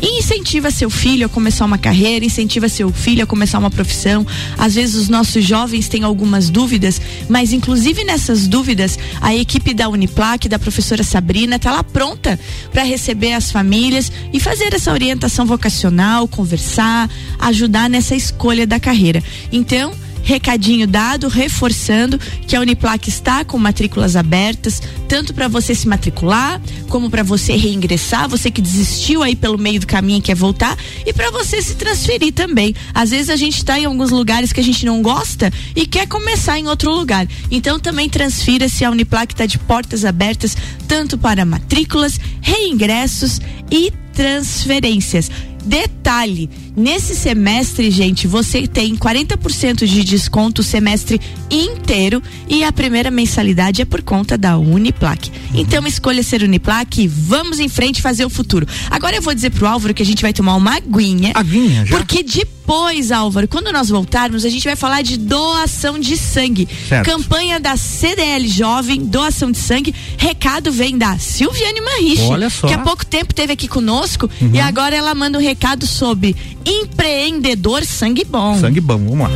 incentiva 0.02 0.70
seu 0.70 0.88
filho 0.88 1.26
a 1.26 1.28
começar 1.28 1.64
uma 1.64 1.78
carreira, 1.78 2.24
incentiva 2.24 2.68
seu 2.68 2.92
filho 2.92 3.22
a 3.22 3.26
começar 3.26 3.58
uma 3.58 3.70
profissão. 3.70 4.26
Às 4.56 4.74
vezes 4.74 4.94
os 4.94 5.08
nossos 5.08 5.44
jovens 5.44 5.88
têm 5.88 6.04
algumas 6.04 6.48
dúvidas, 6.50 7.00
mas 7.28 7.52
inclusive 7.52 8.04
nessas 8.04 8.48
dúvidas, 8.48 8.98
a 9.20 9.34
equipe 9.34 9.74
da 9.74 9.88
Uniplac, 9.88 10.48
da 10.48 10.58
professora 10.58 11.02
Sabrina, 11.02 11.56
está 11.56 11.72
lá 11.72 11.84
pronta 11.84 12.38
para 12.72 12.82
receber 12.82 13.32
as 13.32 13.50
famílias 13.50 14.10
e 14.32 14.40
fazer 14.40 14.72
essa 14.74 14.92
orientação 14.92 15.44
vocacional, 15.46 16.26
conversar, 16.28 17.10
ajudar 17.38 17.88
nessa 17.90 18.14
escolha 18.14 18.66
da 18.66 18.80
carreira. 18.80 19.22
Então, 19.52 19.92
recadinho 20.22 20.86
dado, 20.86 21.28
reforçando 21.28 22.18
que 22.46 22.54
a 22.56 22.60
Uniplac 22.60 23.08
está 23.08 23.44
com 23.44 23.58
matrículas 23.58 24.16
abertas, 24.16 24.82
tanto 25.08 25.34
para 25.34 25.48
você 25.48 25.74
se 25.74 25.88
matricular, 25.88 26.60
como 26.88 27.10
para 27.10 27.22
você 27.22 27.56
reingressar, 27.56 28.28
você 28.28 28.50
que 28.50 28.60
desistiu 28.60 29.22
aí 29.22 29.34
pelo 29.34 29.58
meio 29.58 29.80
do 29.80 29.86
caminho 29.86 30.18
e 30.18 30.22
quer 30.22 30.34
voltar, 30.34 30.76
e 31.06 31.12
para 31.12 31.30
você 31.30 31.60
se 31.62 31.74
transferir 31.74 32.32
também. 32.32 32.74
Às 32.94 33.10
vezes 33.10 33.30
a 33.30 33.36
gente 33.36 33.56
está 33.56 33.78
em 33.78 33.84
alguns 33.84 34.10
lugares 34.10 34.52
que 34.52 34.60
a 34.60 34.64
gente 34.64 34.86
não 34.86 35.02
gosta 35.02 35.52
e 35.74 35.86
quer 35.86 36.06
começar 36.06 36.58
em 36.58 36.68
outro 36.68 36.90
lugar. 36.90 37.26
Então 37.50 37.78
também 37.78 38.08
transfira-se, 38.08 38.84
a 38.84 38.90
Uniplac 38.90 39.32
está 39.32 39.46
de 39.46 39.58
portas 39.58 40.04
abertas, 40.04 40.56
tanto 40.86 41.18
para 41.18 41.44
matrículas, 41.44 42.18
reingressos 42.40 43.40
e 43.70 43.92
transferências. 44.12 45.30
Detalhe, 45.64 46.48
Nesse 46.80 47.14
semestre, 47.14 47.90
gente, 47.90 48.26
você 48.26 48.66
tem 48.66 48.96
40% 48.96 49.84
de 49.84 50.02
desconto 50.02 50.62
o 50.62 50.64
semestre 50.64 51.20
inteiro 51.50 52.22
e 52.48 52.64
a 52.64 52.72
primeira 52.72 53.10
mensalidade 53.10 53.82
é 53.82 53.84
por 53.84 54.00
conta 54.00 54.38
da 54.38 54.56
Uniplaque. 54.56 55.30
Então 55.52 55.86
escolha 55.86 56.22
ser 56.22 56.42
Uniplaque 56.42 57.02
e 57.02 57.06
vamos 57.06 57.60
em 57.60 57.68
frente 57.68 58.00
fazer 58.00 58.24
o 58.24 58.30
futuro. 58.30 58.66
Agora 58.90 59.14
eu 59.14 59.20
vou 59.20 59.34
dizer 59.34 59.50
pro 59.50 59.66
Álvaro 59.66 59.92
que 59.92 60.02
a 60.02 60.06
gente 60.06 60.22
vai 60.22 60.32
tomar 60.32 60.56
uma 60.56 60.76
aguinha. 60.76 61.32
Aguinha, 61.34 61.84
já? 61.84 61.98
Porque 61.98 62.22
depois, 62.22 63.10
Álvaro, 63.12 63.46
quando 63.46 63.70
nós 63.72 63.90
voltarmos, 63.90 64.44
a 64.44 64.48
gente 64.48 64.64
vai 64.64 64.76
falar 64.76 65.02
de 65.02 65.18
doação 65.18 65.98
de 65.98 66.16
sangue. 66.16 66.66
Certo. 66.88 67.04
Campanha 67.04 67.60
da 67.60 67.76
CDL 67.76 68.48
Jovem, 68.48 69.04
doação 69.04 69.50
de 69.50 69.58
sangue. 69.58 69.94
Recado 70.16 70.72
vem 70.72 70.96
da 70.96 71.18
Silviane 71.18 71.80
Marriche. 71.80 72.22
Olha 72.22 72.48
só. 72.48 72.68
Que 72.68 72.72
há 72.72 72.78
pouco 72.78 73.04
tempo 73.04 73.34
teve 73.34 73.52
aqui 73.52 73.68
conosco 73.68 74.30
e 74.52 74.60
agora 74.60 74.96
ela 74.96 75.14
manda 75.14 75.36
um 75.36 75.42
recado 75.42 75.86
sobre 75.86 76.36
empreendedor 76.70 77.84
sangue 77.84 78.24
bom. 78.24 78.58
Sangue 78.58 78.80
bom, 78.80 78.98
vamos 78.98 79.18
lá. 79.18 79.30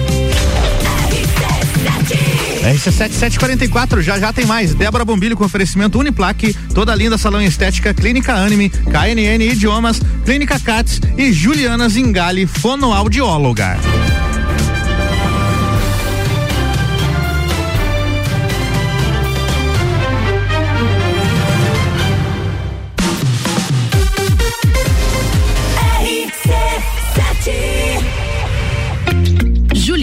RC7744, 2.65 4.01
já 4.01 4.19
já 4.19 4.33
tem 4.33 4.47
mais. 4.47 4.75
Débora 4.75 5.05
Bombilho 5.05 5.37
com 5.37 5.45
oferecimento 5.45 5.99
Uniplaque, 5.99 6.57
toda 6.75 6.95
linda 6.95 7.19
salão 7.19 7.41
em 7.43 7.45
estética, 7.45 7.93
Clínica 7.93 8.33
Anime, 8.33 8.71
KNN 8.71 9.45
Idiomas, 9.45 10.01
Clínica 10.25 10.59
Cats 10.59 11.01
e 11.19 11.33
Juliana 11.33 11.89
Zingali, 11.89 12.47
fonoaudióloga. 12.47 13.79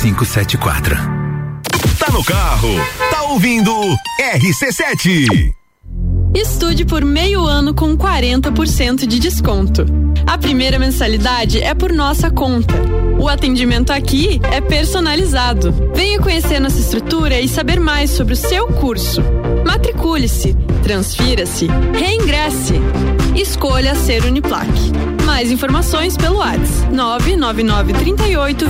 574. 0.00 0.94
Tá 1.98 2.12
no 2.12 2.22
carro, 2.22 2.68
tá 3.10 3.22
ouvindo 3.24 3.72
RC7. 4.20 5.54
Estude 6.34 6.84
por 6.84 7.02
meio 7.02 7.46
ano 7.46 7.72
com 7.74 7.96
40% 7.96 9.06
de 9.06 9.18
desconto. 9.18 9.86
A 10.26 10.36
primeira 10.36 10.78
mensalidade 10.78 11.62
é 11.62 11.72
por 11.74 11.92
nossa 11.92 12.30
conta. 12.30 12.74
O 13.18 13.26
atendimento 13.26 13.90
aqui 13.90 14.38
é 14.52 14.60
personalizado. 14.60 15.72
Venha 15.94 16.20
conhecer 16.20 16.60
nossa 16.60 16.78
estrutura 16.78 17.40
e 17.40 17.48
saber 17.48 17.80
mais 17.80 18.10
sobre 18.10 18.34
o 18.34 18.36
seu 18.36 18.68
curso. 18.68 19.22
Matricule-se, 19.64 20.54
transfira-se, 20.82 21.68
reingresse. 21.98 22.74
Escolha 23.34 23.94
ser 23.94 24.24
Uniplaque. 24.24 25.05
Mais 25.26 25.50
informações 25.50 26.16
pelo 26.16 26.38
WhatsApp 26.38 26.92
999 26.92 27.92
38 27.92 28.68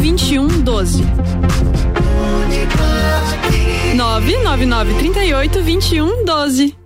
21 5.63 6.25
12. 6.25 6.86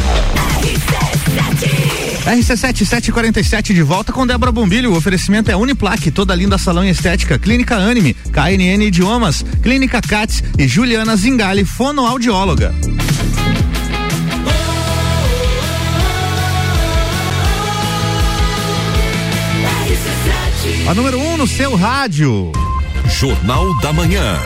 RC7747 2.25 3.73
de 3.73 3.81
volta 3.81 4.13
com 4.13 4.25
Débora 4.25 4.51
Bombilho. 4.51 4.91
O 4.91 4.97
oferecimento 4.97 5.51
é 5.51 5.55
Uniplaque, 5.55 6.11
toda 6.11 6.35
linda 6.35 6.57
salão 6.57 6.83
em 6.83 6.89
estética, 6.89 7.37
Clínica 7.37 7.75
Anime, 7.75 8.13
KNN 8.13 8.83
Idiomas, 8.83 9.43
Clínica 9.61 10.01
Cats 10.01 10.43
e 10.57 10.67
Juliana 10.67 11.15
Zingali, 11.15 11.65
fonoaudióloga. 11.65 12.73
A 20.87 20.93
número 20.93 21.19
1 21.19 21.33
um 21.33 21.37
no 21.37 21.47
seu 21.47 21.75
rádio. 21.75 22.51
Jornal 23.07 23.79
da 23.81 23.93
Manhã. 23.93 24.37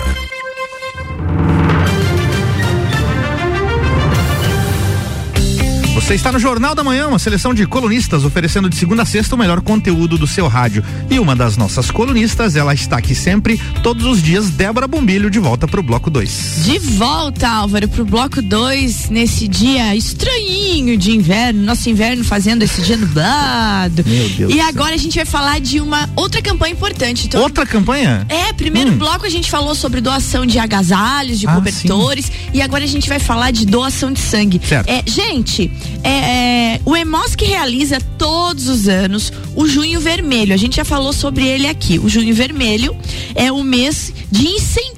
Você 6.06 6.14
está 6.14 6.32
no 6.32 6.38
Jornal 6.38 6.76
da 6.76 6.84
Manhã, 6.84 7.08
uma 7.08 7.18
seleção 7.18 7.52
de 7.52 7.66
colunistas 7.66 8.24
oferecendo 8.24 8.70
de 8.70 8.76
segunda 8.76 9.02
a 9.02 9.06
sexta 9.08 9.34
o 9.34 9.38
melhor 9.40 9.60
conteúdo 9.62 10.20
do 10.20 10.28
seu 10.28 10.48
rádio. 10.48 10.84
E 11.10 11.18
uma 11.18 11.36
das 11.36 11.58
nossas 11.58 11.90
colunistas, 11.90 12.56
ela 12.56 12.76
está 12.76 12.98
aqui 12.98 13.16
sempre, 13.16 13.60
todos 13.82 14.06
os 14.06 14.22
dias, 14.22 14.52
Débora 14.52 14.88
Bombilho, 14.88 15.32
de 15.32 15.40
volta 15.40 15.68
para 15.68 15.80
o 15.80 15.84
bloco 15.84 16.12
2. 16.12 16.60
De 16.64 16.78
volta, 16.78 17.50
Álvaro, 17.50 17.88
pro 17.88 18.06
bloco 18.06 18.40
2, 18.40 19.10
nesse 19.10 19.48
dia 19.48 19.96
estranhinho 19.96 20.96
de 20.96 21.10
inverno, 21.10 21.64
nosso 21.64 21.90
inverno 21.90 22.24
fazendo 22.24 22.62
esse 22.62 22.84
dia 22.84 22.98
nublado. 22.98 24.04
Meu 24.06 24.30
Deus 24.30 24.52
E 24.52 24.58
do 24.58 24.60
céu. 24.60 24.68
agora 24.68 24.94
a 24.94 25.00
gente 25.00 25.16
vai 25.16 25.26
falar 25.26 25.60
de 25.60 25.80
uma 25.82 26.08
outra 26.16 26.40
campanha 26.40 26.74
importante. 26.74 27.26
Então, 27.26 27.42
Outra 27.42 27.66
campanha? 27.66 28.28
É, 28.30 28.54
primeiro 28.54 28.92
Hum. 28.92 28.98
bloco 29.00 29.26
a 29.26 29.30
gente 29.30 29.50
falou 29.50 29.74
sobre 29.74 30.02
doação 30.02 30.46
de 30.46 30.60
agasalhos, 30.60 31.40
de 31.40 31.48
Ah, 31.48 31.56
cobertores, 31.56 32.32
e 32.54 32.62
agora 32.62 32.84
a 32.84 32.88
gente 32.88 33.10
vai 33.10 33.18
falar 33.18 33.50
de 33.50 33.66
doação 33.66 34.14
de 34.14 34.20
sangue. 34.20 34.62
Certo. 34.64 34.88
É, 34.88 35.02
gente, 35.08 35.72
é, 36.06 36.76
é, 36.76 36.82
o 36.86 36.96
EMOSC 36.96 37.44
realiza 37.44 38.00
todos 38.18 38.68
os 38.68 38.88
anos 38.88 39.34
o 39.56 39.68
Junho 39.68 40.00
Vermelho. 40.00 40.54
A 40.54 40.58
gente 40.58 40.76
já 40.76 40.86
falou 40.86 41.12
sobre 41.12 41.48
ele 41.48 41.68
aqui. 41.68 41.98
O 41.98 42.08
Junho 42.08 42.34
Vermelho 42.34 42.96
é 43.34 43.52
o 43.52 43.64
mês 43.64 44.14
de 44.32 44.48
incentivo 44.48 44.95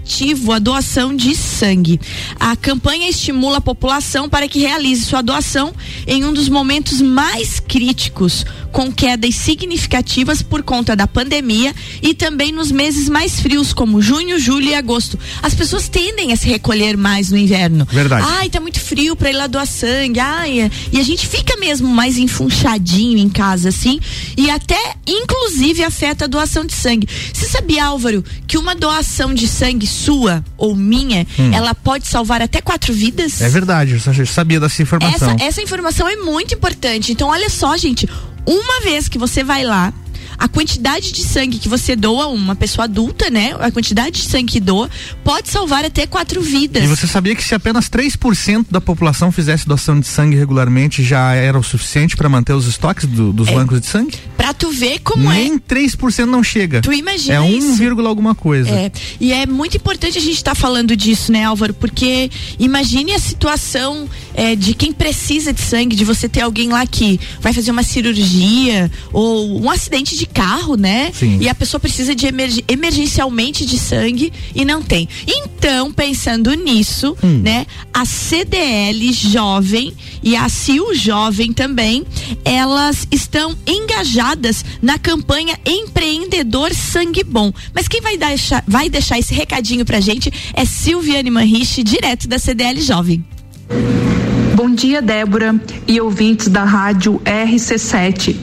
à 0.54 0.60
doação 0.60 1.16
de 1.16 1.36
sangue. 1.36 2.00
A 2.40 2.56
campanha 2.56 3.10
estimula 3.10 3.58
a 3.58 3.62
população 3.62 4.30
para 4.30 4.48
que 4.48 4.60
realize 4.60 5.06
sua 5.06 5.22
doação 5.22 5.74
em 6.08 6.24
um 6.24 6.34
dos 6.34 6.50
momentos 6.50 7.02
mais 7.02 7.60
críticos, 7.60 8.46
com 8.72 8.92
quedas 8.92 9.36
significativas 9.36 10.42
por 10.42 10.64
conta 10.64 10.96
da 10.96 11.08
pandemia 11.08 11.74
e 12.02 12.14
também 12.14 12.52
nos 12.52 12.72
meses 12.72 13.10
mais 13.10 13.40
frios, 13.40 13.74
como 13.74 14.02
junho, 14.02 14.40
julho 14.40 14.70
e 14.70 14.76
agosto. 14.76 15.20
As 15.44 15.54
pessoas 15.54 15.90
tendem 15.90 16.32
a 16.32 16.36
se 16.36 16.48
recolher 16.48 16.96
mais 16.96 17.30
no 17.30 17.38
inverno. 17.38 17.86
Verdade. 17.92 18.26
Ai, 18.28 18.50
tá 18.50 18.60
muito 18.60 18.80
frio 18.80 19.16
pra 19.16 19.30
ir 19.30 19.34
lá 19.34 19.48
doar 19.48 19.68
sangue. 19.68 20.20
Ai, 20.20 20.62
é. 20.62 20.72
e 20.92 21.00
a 21.00 21.04
gente 21.04 21.28
fica 21.28 21.58
mesmo 21.58 21.88
mais 21.88 22.18
enfunchadinho 22.18 23.18
em 23.18 23.30
casa, 23.30 23.70
assim, 23.70 24.00
e 24.38 24.50
até, 24.50 24.96
inclusive, 25.06 25.84
afeta 25.84 26.26
a 26.26 26.28
doação 26.28 26.66
de 26.66 26.74
sangue. 26.74 27.08
Você 27.34 27.46
sabia, 27.46 27.86
Álvaro, 27.86 28.24
que 28.48 28.58
uma 28.58 28.74
doação 28.74 29.34
de 29.34 29.48
sangue 29.48 29.86
sua 29.98 30.44
ou 30.58 30.76
minha, 30.76 31.26
ela 31.54 31.74
pode 31.74 32.08
salvar 32.08 32.42
até 32.42 32.62
quatro 32.62 32.94
vidas? 32.94 33.42
Hum. 33.42 33.46
É 33.46 33.50
verdade, 33.50 34.02
eu 34.18 34.26
sabia 34.26 34.60
dessa 34.60 34.82
informação. 34.82 35.32
Essa, 35.32 35.44
essa 35.44 35.62
informação 35.62 36.08
é 36.08 36.16
muito 36.16 36.54
importante. 36.54 37.12
Então, 37.12 37.30
olha 37.30 37.50
só, 37.50 37.76
gente. 37.78 38.08
Uma 38.46 38.82
vez 38.82 39.10
que 39.10 39.18
você 39.18 39.44
vai 39.44 39.64
lá, 39.66 39.94
a 40.38 40.48
quantidade 40.48 41.12
de 41.12 41.24
sangue 41.24 41.58
que 41.58 41.68
você 41.70 41.96
doa, 41.96 42.28
uma 42.28 42.56
pessoa 42.56 42.86
adulta, 42.86 43.30
né? 43.30 43.56
A 43.60 43.72
quantidade 43.72 44.22
de 44.22 44.28
sangue 44.30 44.54
que 44.54 44.60
doa, 44.60 44.90
pode 45.24 45.50
salvar 45.50 45.84
até 45.86 46.06
quatro 46.06 46.42
vidas. 46.42 46.84
E 46.84 46.88
você 46.88 47.08
sabia 47.08 47.36
que 47.36 47.44
se 47.44 47.56
apenas 47.56 47.90
3% 47.90 48.68
da 48.70 48.80
população 48.80 49.32
fizesse 49.32 49.68
doação 49.68 50.00
de 50.00 50.08
sangue 50.08 50.36
regularmente, 50.36 51.04
já 51.04 51.34
era 51.34 51.58
o 51.58 51.64
suficiente 51.64 52.16
para 52.16 52.30
manter 52.30 52.54
os 52.54 52.68
estoques 52.68 53.06
do- 53.08 53.30
É. 53.30 53.34
dos 53.34 53.50
bancos 53.50 53.82
de 53.82 53.88
sangue? 53.88 54.16
Pra 54.38 54.54
tu 54.54 54.70
ver 54.72 55.00
como 55.00 55.32
é. 55.32 55.36
Nem 55.36 55.58
3% 55.60 56.30
não 56.30 56.44
chega. 56.44 56.82
Tu 56.82 56.94
imagina 56.94 57.36
É 57.36 57.40
1, 57.42 57.58
isso? 57.58 57.74
vírgula 57.76 58.08
alguma 58.10 58.36
coisa. 58.36 58.70
É, 58.70 58.92
e 59.20 59.34
é 59.34 59.46
muito 59.46 59.76
importante 59.78 60.18
a 60.18 60.22
gente 60.22 60.36
estar 60.36 60.56
falando 60.56 60.96
disso, 60.96 61.32
né, 61.32 61.44
Álvaro? 61.44 61.74
Porque 61.74 62.30
imagine 62.60 63.14
a 63.14 63.20
situação 63.20 64.08
é, 64.34 64.56
de 64.56 64.74
quem 64.76 64.94
precisa 64.94 65.52
de 65.52 65.62
sangue, 65.62 65.96
de 65.96 66.06
você 66.06 66.30
ter 66.30 66.42
alguém 66.42 66.70
lá 66.70 66.86
que 66.86 67.20
vai 67.42 67.52
fazer 67.54 67.72
uma 67.72 67.84
cirurgia 67.84 68.92
ou 69.12 69.60
um 69.62 69.70
acidente 69.70 70.16
de 70.16 70.27
carro, 70.34 70.76
né? 70.76 71.12
Sim. 71.14 71.38
E 71.42 71.50
a 71.50 71.56
pessoa 71.56 71.80
precisa 71.80 72.14
de 72.16 72.28
emerg- 72.28 72.64
emergencialmente 72.68 73.66
de 73.66 73.78
sangue 73.80 74.32
e 74.54 74.64
não 74.66 74.82
tem. 74.82 75.08
Então, 75.28 75.92
pensando 75.92 76.54
nisso, 76.54 77.16
Hum. 77.24 77.42
né, 77.44 77.66
a 77.94 78.06
CDL 78.06 79.12
Jovem 79.14 79.94
e 80.24 80.36
a 80.36 80.48
CIL 80.50 80.94
Jovem 80.94 81.52
também, 81.54 82.06
elas 82.46 83.08
estão 83.12 83.56
engajadas 83.66 84.64
na 84.82 84.98
campanha 84.98 85.58
Empreendedor 85.66 86.74
Sangue 86.74 87.24
Bom. 87.24 87.52
Mas 87.74 87.88
quem 87.88 88.02
vai 88.02 88.18
deixar, 88.18 88.64
vai 88.68 88.90
deixar 88.90 89.18
esse 89.20 89.34
recadinho 89.34 89.86
pra 89.86 90.00
gente 90.00 90.32
é 90.54 90.66
Silviane 90.66 91.30
Manriche, 91.32 91.84
direto 91.84 92.28
da 92.28 92.38
CDL 92.38 92.80
Jovem. 92.82 93.24
Bom 94.58 94.72
dia, 94.72 95.04
Débora 95.04 95.56
e 95.88 96.02
ouvintes 96.02 96.48
da 96.48 96.64
rádio 96.64 97.22
RC7. 97.24 98.36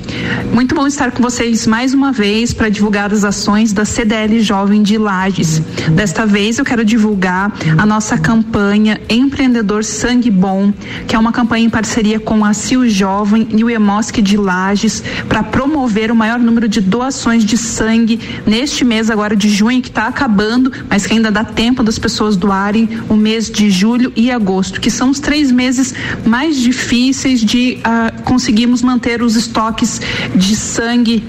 Muito 0.53 0.73
bom 0.73 0.87
estar 0.87 1.11
com 1.11 1.21
vocês 1.21 1.67
mais 1.67 1.93
uma 1.93 2.13
vez 2.13 2.53
para 2.53 2.69
divulgar 2.69 3.13
as 3.13 3.25
ações 3.25 3.73
da 3.73 3.85
CDL 3.85 4.41
Jovem 4.41 4.81
de 4.81 4.97
Lages. 4.97 5.59
Desta 5.91 6.25
vez 6.25 6.59
eu 6.59 6.65
quero 6.65 6.85
divulgar 6.85 7.53
a 7.77 7.85
nossa 7.85 8.17
campanha 8.17 9.01
Empreendedor 9.09 9.83
Sangue 9.83 10.31
Bom, 10.31 10.73
que 11.09 11.17
é 11.17 11.19
uma 11.19 11.33
campanha 11.33 11.67
em 11.67 11.71
parceria 11.71 12.21
com 12.21 12.45
a 12.45 12.55
CIL 12.55 12.89
Jovem 12.89 13.49
e 13.51 13.65
o 13.65 13.69
Emosc 13.69 14.17
de 14.23 14.37
Lages 14.37 15.03
para 15.29 15.43
promover 15.43 16.13
o 16.13 16.15
maior 16.15 16.39
número 16.39 16.69
de 16.69 16.81
doações 16.81 17.45
de 17.45 17.59
sangue 17.59 18.21
neste 18.47 18.85
mês 18.85 19.11
agora 19.11 19.35
de 19.35 19.49
junho 19.49 19.83
que 19.83 19.89
está 19.89 20.07
acabando, 20.07 20.71
mas 20.89 21.09
que 21.09 21.15
ainda 21.15 21.33
dá 21.33 21.43
tempo 21.43 21.83
das 21.83 21.99
pessoas 21.99 22.37
doarem 22.37 22.89
o 23.09 23.17
mês 23.17 23.51
de 23.51 23.69
julho 23.69 24.13
e 24.15 24.31
agosto, 24.31 24.81
que 24.81 24.93
são 24.93 25.11
os 25.11 25.19
três 25.19 25.51
meses 25.51 25.93
mais 26.25 26.57
difíceis 26.61 27.41
de 27.41 27.79
ah, 27.85 28.13
conseguirmos 28.25 28.83
manter 28.83 29.23
os 29.23 29.37
estoques 29.37 30.01
de 30.35 30.55
sangue 30.57 31.23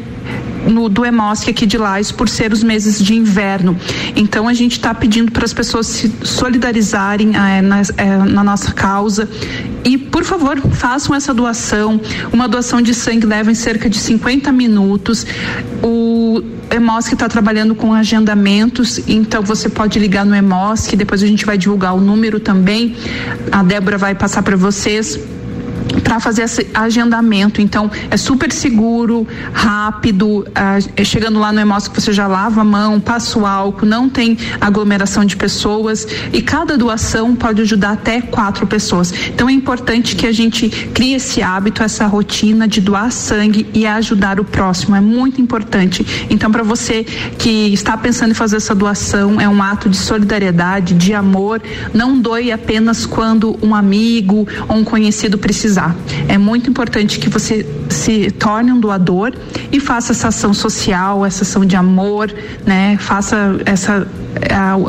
no, 0.68 0.90
do 0.90 1.06
Emosc 1.06 1.48
aqui 1.48 1.66
de 1.68 1.78
Lages 1.78 2.12
por 2.12 2.28
ser 2.28 2.52
os 2.52 2.64
meses 2.64 2.98
de 3.04 3.14
inverno. 3.16 3.78
Então 4.16 4.48
a 4.48 4.54
gente 4.54 4.72
está 4.74 4.94
pedindo 4.96 5.32
para 5.32 5.46
as 5.46 5.54
pessoas 5.54 5.86
se 5.86 6.12
solidarizarem 6.24 7.34
eh, 7.36 7.62
nas- 7.62 7.92
eh, 7.96 8.18
na 8.26 8.44
nossa 8.44 8.72
causa 8.72 9.30
e 9.84 9.96
por 10.00 10.24
favor 10.24 10.60
façam 10.72 11.16
essa 11.16 11.32
doação. 11.32 12.02
Uma 12.34 12.48
doação 12.48 12.82
de 12.82 12.94
sangue 12.96 13.28
leva 13.28 13.52
em 13.52 13.56
cerca 13.56 13.88
de 13.88 13.98
50 14.00 14.52
minutos. 14.52 15.28
O 15.84 16.05
Emosc 16.72 17.14
está 17.14 17.30
trabalhando 17.30 17.76
com 17.76 17.94
agendamentos, 17.94 19.00
então 19.08 19.42
você 19.42 19.70
pode 19.70 20.00
ligar 20.00 20.26
no 20.26 20.36
Emosc, 20.36 20.96
depois 20.96 21.22
a 21.24 21.28
gente 21.28 21.46
vai 21.46 21.58
divulgar 21.58 21.96
o 21.96 22.02
número 22.02 22.40
também. 22.40 22.96
A 23.52 23.64
Débora 23.64 23.98
vai 23.98 24.16
passar 24.16 24.44
para 24.44 24.56
vocês 24.56 25.20
fazer 26.20 26.44
esse 26.44 26.68
agendamento. 26.74 27.62
Então, 27.62 27.90
é 28.10 28.18
super 28.18 28.52
seguro, 28.52 29.28
rápido. 29.54 30.48
ah, 30.56 30.78
é 30.96 31.04
chegando 31.04 31.40
lá 31.40 31.52
no 31.52 31.60
Emosc, 31.60 31.94
você 31.94 32.12
já 32.12 32.28
lava 32.28 32.62
a 32.62 32.64
mão, 32.64 33.00
passa 33.00 33.38
o 33.40 33.46
álcool, 33.46 33.86
não 33.86 34.10
tem 34.10 34.38
aglomeração 34.60 35.26
de 35.26 35.36
pessoas 35.36 36.08
e 36.34 36.42
cada 36.42 36.78
doação 36.78 37.36
pode 37.36 37.62
ajudar 37.62 37.92
até 37.92 38.22
quatro 38.22 38.68
pessoas. 38.68 39.14
Então, 39.30 39.50
é 39.50 39.54
importante 39.54 40.16
que 40.16 40.28
a 40.28 40.32
gente 40.32 40.70
crie 40.94 41.14
esse 41.16 41.42
hábito, 41.42 41.84
essa 41.84 42.06
rotina 42.06 42.68
de 42.68 42.82
doar 42.82 43.12
sangue 43.12 43.68
e 43.74 43.86
ajudar 43.86 44.40
o 44.40 44.46
próximo. 44.46 44.96
É 44.96 45.02
muito 45.02 45.42
importante. 45.42 46.06
Então, 46.30 46.52
para 46.52 46.64
você 46.64 47.04
que 47.38 47.74
está 47.74 47.98
pensando 47.98 48.32
em 48.32 48.34
fazer 48.34 48.58
essa 48.58 48.76
doação, 48.76 49.40
é 49.40 49.48
um 49.48 49.62
ato 49.62 49.90
de 49.90 49.98
solidariedade, 49.98 50.94
de 50.94 51.14
amor. 51.14 51.62
Não 51.94 52.18
doe 52.20 52.52
apenas 52.52 53.06
quando 53.06 53.58
um 53.62 53.74
amigo 53.74 54.48
ou 54.68 54.78
um 54.78 54.84
conhecido 54.84 55.38
precisar. 55.38 55.96
É 56.28 56.38
muito 56.38 56.70
importante 56.70 57.20
que 57.20 57.30
você 57.30 57.66
se 57.90 58.32
torne 58.32 58.72
um 58.72 58.80
doador 58.80 59.34
e 59.72 59.80
faça 59.80 60.12
essa 60.12 60.30
ação 60.30 60.54
social, 60.54 61.26
essa 61.26 61.44
ação 61.44 61.66
de 61.66 61.76
amor, 61.76 62.34
né? 62.66 62.98
Faça 63.00 63.58
essa 63.66 64.08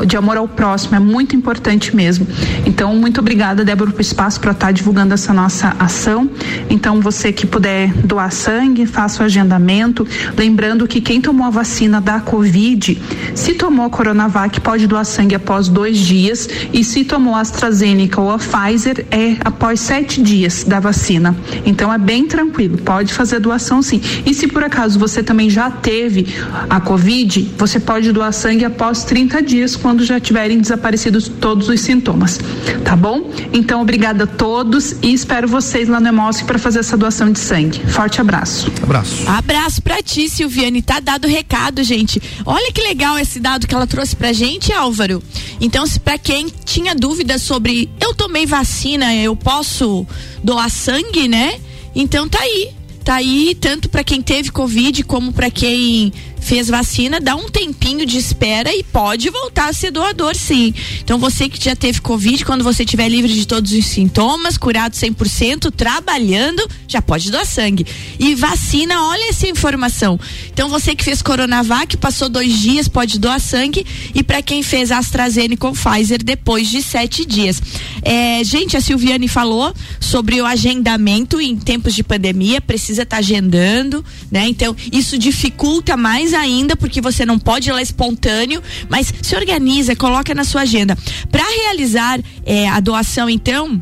de 0.05 0.17
amor 0.17 0.37
ao 0.37 0.47
próximo, 0.47 0.95
é 0.95 0.99
muito 0.99 1.35
importante 1.35 1.95
mesmo. 1.95 2.27
Então, 2.65 2.95
muito 2.95 3.19
obrigada, 3.19 3.63
Débora, 3.63 3.91
por 3.91 4.01
espaço 4.01 4.39
para 4.39 4.51
estar 4.51 4.71
divulgando 4.71 5.13
essa 5.13 5.33
nossa 5.33 5.75
ação. 5.79 6.29
Então, 6.69 7.01
você 7.01 7.31
que 7.31 7.45
puder 7.45 7.91
doar 7.93 8.31
sangue, 8.31 8.85
faça 8.85 9.21
o 9.21 9.25
agendamento. 9.25 10.05
Lembrando 10.35 10.87
que 10.87 11.01
quem 11.01 11.21
tomou 11.21 11.47
a 11.47 11.49
vacina 11.49 12.01
da 12.01 12.19
Covid, 12.19 13.01
se 13.35 13.53
tomou 13.53 13.85
a 13.85 13.89
Coronavac, 13.89 14.59
pode 14.61 14.87
doar 14.87 15.05
sangue 15.05 15.35
após 15.35 15.67
dois 15.67 15.97
dias. 15.97 16.49
E 16.73 16.83
se 16.83 17.03
tomou 17.03 17.35
a 17.35 17.41
AstraZeneca 17.41 18.19
ou 18.19 18.31
a 18.31 18.37
Pfizer, 18.37 19.05
é 19.11 19.37
após 19.43 19.79
sete 19.79 20.21
dias 20.21 20.63
da 20.63 20.79
vacina. 20.79 21.35
Então, 21.65 21.93
é 21.93 21.97
bem 21.97 22.27
tranquilo, 22.27 22.77
pode 22.77 23.13
fazer 23.13 23.39
doação 23.39 23.81
sim. 23.81 24.01
E 24.25 24.33
se 24.33 24.47
por 24.47 24.63
acaso 24.63 24.99
você 24.99 25.23
também 25.23 25.49
já 25.49 25.69
teve 25.69 26.27
a 26.69 26.79
Covid, 26.79 27.53
você 27.57 27.79
pode 27.79 28.11
doar 28.11 28.33
sangue 28.33 28.65
após 28.65 29.03
30 29.03 29.36
dias, 29.41 29.75
quando 29.75 30.03
já 30.03 30.19
tiverem 30.19 30.59
desaparecidos 30.59 31.27
todos 31.27 31.69
os 31.69 31.79
sintomas. 31.81 32.39
Tá 32.83 32.95
bom? 32.95 33.31
Então, 33.53 33.81
obrigada 33.81 34.23
a 34.25 34.27
todos 34.27 34.95
e 35.01 35.13
espero 35.13 35.47
vocês 35.47 35.87
lá 35.87 35.99
no 35.99 36.07
Emosc 36.07 36.45
para 36.45 36.59
fazer 36.59 36.79
essa 36.79 36.97
doação 36.97 37.31
de 37.31 37.39
sangue. 37.39 37.79
Forte 37.87 38.21
abraço. 38.21 38.71
Abraço. 38.81 39.29
Abraço 39.29 39.81
pra 39.81 40.01
ti, 40.01 40.29
Silviane. 40.29 40.81
Tá 40.81 40.99
dado 40.99 41.25
o 41.25 41.29
recado, 41.29 41.83
gente. 41.83 42.21
Olha 42.45 42.71
que 42.71 42.81
legal 42.81 43.17
esse 43.17 43.39
dado 43.39 43.67
que 43.67 43.73
ela 43.73 43.87
trouxe 43.87 44.15
pra 44.15 44.33
gente, 44.33 44.71
Álvaro. 44.73 45.21
Então, 45.59 45.85
se 45.85 45.99
pra 45.99 46.17
quem 46.17 46.47
tinha 46.65 46.95
dúvidas 46.95 47.41
sobre 47.41 47.89
eu 47.99 48.13
tomei 48.13 48.45
vacina, 48.45 49.13
eu 49.15 49.35
posso 49.35 50.05
doar 50.43 50.69
sangue, 50.69 51.27
né? 51.27 51.59
Então 51.95 52.27
tá 52.27 52.39
aí. 52.39 52.69
Tá 53.03 53.15
aí 53.15 53.55
tanto 53.55 53.87
pra 53.87 54.03
quem 54.03 54.21
teve 54.21 54.51
Covid 54.51 55.01
como 55.03 55.31
pra 55.31 55.49
quem 55.49 56.11
fez 56.47 56.69
vacina, 56.69 57.19
dá 57.19 57.35
um 57.35 57.49
tempinho 57.49 58.05
de 58.05 58.17
espera 58.17 58.73
e 58.73 58.81
pode 58.81 59.29
voltar 59.29 59.69
a 59.69 59.73
ser 59.73 59.91
doador, 59.91 60.33
sim. 60.33 60.73
Então 61.03 61.19
você 61.19 61.49
que 61.49 61.61
já 61.61 61.75
teve 61.75 61.99
Covid, 61.99 62.45
quando 62.45 62.63
você 62.63 62.83
estiver 62.83 63.09
livre 63.09 63.33
de 63.33 63.45
todos 63.45 63.73
os 63.73 63.85
sintomas, 63.85 64.57
curado 64.57 64.93
100%, 64.93 65.69
trabalhando, 65.71 66.65
já 66.87 67.01
pode 67.01 67.29
doar 67.29 67.45
sangue. 67.45 67.85
E 68.17 68.33
vacina, 68.33 69.03
olha 69.03 69.29
essa 69.29 69.45
informação. 69.45 70.17
Então 70.53 70.69
você 70.69 70.95
que 70.95 71.03
fez 71.03 71.21
Coronavac, 71.21 71.97
passou 71.97 72.29
dois 72.29 72.57
dias, 72.57 72.87
pode 72.87 73.19
doar 73.19 73.41
sangue. 73.41 73.85
E 74.15 74.23
para 74.23 74.41
quem 74.41 74.63
fez 74.63 74.89
AstraZeneca 74.89 75.67
ou 75.67 75.73
Pfizer, 75.73 76.23
depois 76.23 76.69
de 76.69 76.81
sete 76.81 77.25
dias. 77.25 77.61
É, 78.01 78.41
gente, 78.45 78.77
a 78.77 78.81
Silviane 78.81 79.27
falou 79.27 79.73
sobre 79.99 80.39
o 80.41 80.45
agendamento 80.45 81.41
em 81.41 81.57
tempos 81.57 81.93
de 81.93 82.03
pandemia, 82.03 82.61
precisa 82.61 83.03
estar 83.03 83.17
agendando, 83.17 84.03
né? 84.31 84.47
Então, 84.47 84.73
isso 84.93 85.17
dificulta 85.17 85.97
mais 85.97 86.36
ainda, 86.39 86.75
porque 86.75 87.01
você 87.01 87.25
não 87.25 87.37
pode 87.39 87.69
ir 87.69 87.73
lá 87.73 87.81
espontâneo, 87.81 88.61
mas 88.89 89.13
se 89.21 89.35
organiza, 89.35 89.95
coloca 89.95 90.33
na 90.35 90.43
sua 90.43 90.61
agenda. 90.61 90.97
Para 91.31 91.43
realizar 91.43 92.19
é, 92.45 92.67
a 92.67 92.79
doação, 92.79 93.29
então, 93.29 93.79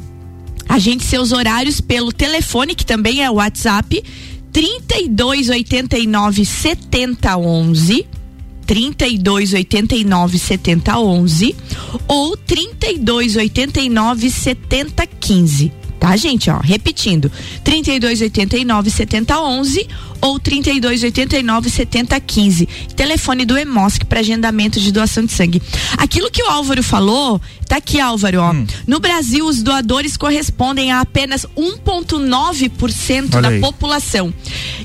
a 0.68 0.80
gente 0.80 1.04
seus 1.04 1.32
horários 1.32 1.80
pelo 1.80 2.12
telefone, 2.12 2.76
que 2.76 2.86
também 2.86 3.24
é 3.24 3.30
o 3.30 3.36
WhatsApp, 3.36 4.04
3289 4.52 6.46
7011. 6.46 8.08
3289 8.66 10.40
7011 10.40 11.56
ou 12.08 12.36
3289 12.36 14.30
7015, 14.32 15.70
tá? 15.70 15.85
Tá, 16.06 16.16
gente, 16.16 16.52
ó, 16.52 16.60
repetindo, 16.60 17.32
3289 17.64 18.92
7011 18.92 19.88
ou 20.22 20.40
3289 20.40 21.68
7015. 21.68 22.70
Telefone 22.96 23.44
do 23.44 23.58
Emosc 23.58 24.06
para 24.06 24.20
agendamento 24.20 24.80
de 24.80 24.92
doação 24.92 25.26
de 25.26 25.32
sangue. 25.32 25.60
Aquilo 25.98 26.30
que 26.30 26.44
o 26.44 26.48
Álvaro 26.48 26.84
falou, 26.84 27.42
tá 27.68 27.78
aqui, 27.78 28.00
Álvaro, 28.00 28.40
ó. 28.40 28.54
Hum. 28.54 28.68
No 28.86 29.00
Brasil, 29.00 29.48
os 29.48 29.64
doadores 29.64 30.16
correspondem 30.16 30.92
a 30.92 31.00
apenas 31.00 31.44
1,9% 31.58 33.34
Olha 33.34 33.42
da 33.42 33.48
aí. 33.48 33.60
população. 33.60 34.32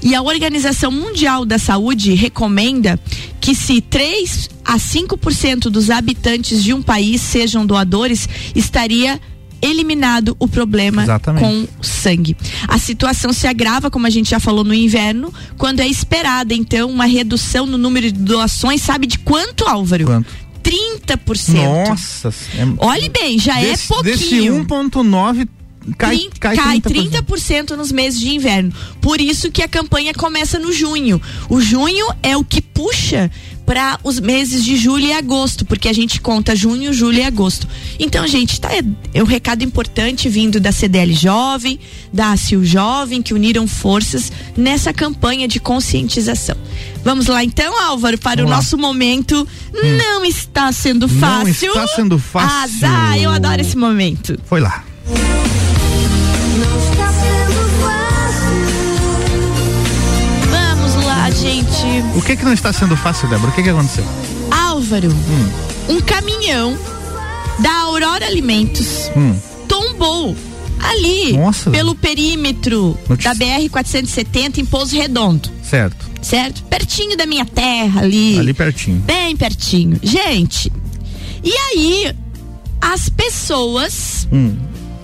E 0.03 0.15
a 0.15 0.23
Organização 0.23 0.91
Mundial 0.91 1.45
da 1.45 1.59
Saúde 1.59 2.15
recomenda 2.15 2.99
que 3.43 3.55
se 3.55 3.83
3 3.83 4.49
a 4.65 4.79
5% 4.79 5.65
dos 5.65 5.91
habitantes 5.91 6.65
de 6.65 6.73
um 6.73 6.81
país 6.81 7.21
sejam 7.21 7.67
doadores, 7.67 8.27
estaria 8.55 9.21
eliminado 9.63 10.37
o 10.39 10.49
problema 10.49 11.03
Exatamente. 11.03 11.45
com 11.45 11.83
sangue. 11.83 12.37
A 12.69 12.79
situação 12.79 13.33
se 13.33 13.47
agrava, 13.47 13.91
como 13.91 14.07
a 14.07 14.11
gente 14.11 14.31
já 14.31 14.41
falou, 14.41 14.65
no 14.65 14.75
inverno, 14.75 15.33
quando 15.59 15.81
é 15.81 15.87
esperada, 15.87 16.55
então, 16.55 16.89
uma 16.91 17.05
redução 17.07 17.67
no 17.67 17.77
número 17.79 18.11
de 18.11 18.19
doações, 18.19 18.83
sabe 18.83 19.07
de 19.07 19.19
quanto, 19.19 19.65
Álvaro? 19.69 20.05
Quanto? 20.07 20.29
30%. 20.63 21.55
Nossa. 21.89 22.29
É, 22.57 22.67
Olhe 22.79 23.09
bem, 23.09 23.39
já 23.39 23.55
desse, 23.61 23.85
é 23.85 23.87
pouquinho. 23.95 24.13
Desse 24.15 24.65
1.9 24.67 25.49
cai, 25.97 26.17
Trin- 26.19 26.31
cai, 26.39 26.57
cai 26.57 26.81
30%. 26.81 27.11
30% 27.23 27.71
nos 27.77 27.91
meses 27.91 28.21
de 28.21 28.29
inverno. 28.35 28.73
Por 29.01 29.21
isso 29.21 29.51
que 29.51 29.63
a 29.63 29.69
campanha 29.69 30.13
começa 30.15 30.59
no 30.59 30.73
junho. 30.73 31.21
O 31.49 31.61
junho 31.61 32.07
é 32.23 32.37
o 32.37 32.45
que 32.45 32.61
puxa 32.61 33.31
para 33.71 34.01
os 34.03 34.19
meses 34.19 34.65
de 34.65 34.75
julho 34.75 35.07
e 35.07 35.13
agosto, 35.13 35.65
porque 35.65 35.89
a 35.89 35.93
gente 35.93 36.21
conta 36.21 36.57
junho, 36.57 36.93
julho 36.93 37.19
e 37.19 37.23
agosto. 37.23 37.69
Então, 38.01 38.27
gente, 38.27 38.61
tá, 38.61 38.69
é, 38.75 38.83
é 39.15 39.23
um 39.23 39.27
recado 39.27 39.63
importante 39.63 40.29
vindo 40.29 40.59
da 40.59 40.73
CDL 40.73 41.13
Jovem, 41.15 41.79
da 42.13 42.33
ACIL 42.33 42.65
Jovem, 42.65 43.23
que 43.23 43.33
uniram 43.33 43.69
forças 43.69 44.33
nessa 44.57 44.93
campanha 44.93 45.47
de 45.47 45.61
conscientização. 45.61 46.57
Vamos 47.05 47.29
lá 47.29 47.45
então, 47.45 47.81
Álvaro, 47.81 48.19
para 48.19 48.43
Vamos 48.43 48.51
o 48.51 48.51
lá. 48.51 48.57
nosso 48.57 48.77
momento. 48.77 49.47
Não 49.73 50.25
está 50.25 50.73
sendo 50.73 51.07
Não 51.07 51.21
fácil. 51.21 51.69
está 51.69 51.87
sendo 51.87 52.19
fácil. 52.19 52.89
Azar, 52.89 53.19
eu 53.19 53.31
adoro 53.31 53.61
esse 53.61 53.77
momento. 53.77 54.37
Foi 54.47 54.59
lá. 54.59 54.83
O 62.17 62.23
que 62.23 62.37
que 62.37 62.45
não 62.45 62.53
está 62.53 62.73
sendo 62.73 62.97
fácil, 62.97 63.29
Débora? 63.29 63.51
O 63.51 63.55
que 63.55 63.63
que 63.63 63.69
aconteceu? 63.71 64.05
Álvaro, 64.51 65.09
um 65.89 66.01
caminhão 66.01 66.77
da 67.59 67.73
Aurora 67.83 68.27
Alimentos 68.27 69.11
Hum. 69.17 69.37
tombou 69.69 70.37
ali 70.81 71.33
Nossa. 71.37 71.71
pelo 71.71 71.95
perímetro 71.95 72.99
Notícia. 73.09 73.35
da 73.35 73.45
BR-470 73.45 74.59
em 74.59 74.65
Pouso 74.65 74.97
Redondo, 74.97 75.49
Certo. 75.63 76.09
certo? 76.23 76.63
Pertinho 76.65 77.17
da 77.17 77.27
minha 77.27 77.45
terra 77.45 78.01
ali. 78.01 78.39
Ali 78.39 78.55
pertinho. 78.55 79.01
Bem 79.01 79.37
pertinho. 79.37 79.99
Gente, 80.03 80.73
e 81.45 81.53
aí 81.53 82.15
as 82.81 83.09
pessoas 83.09 84.27
Hum. 84.33 84.57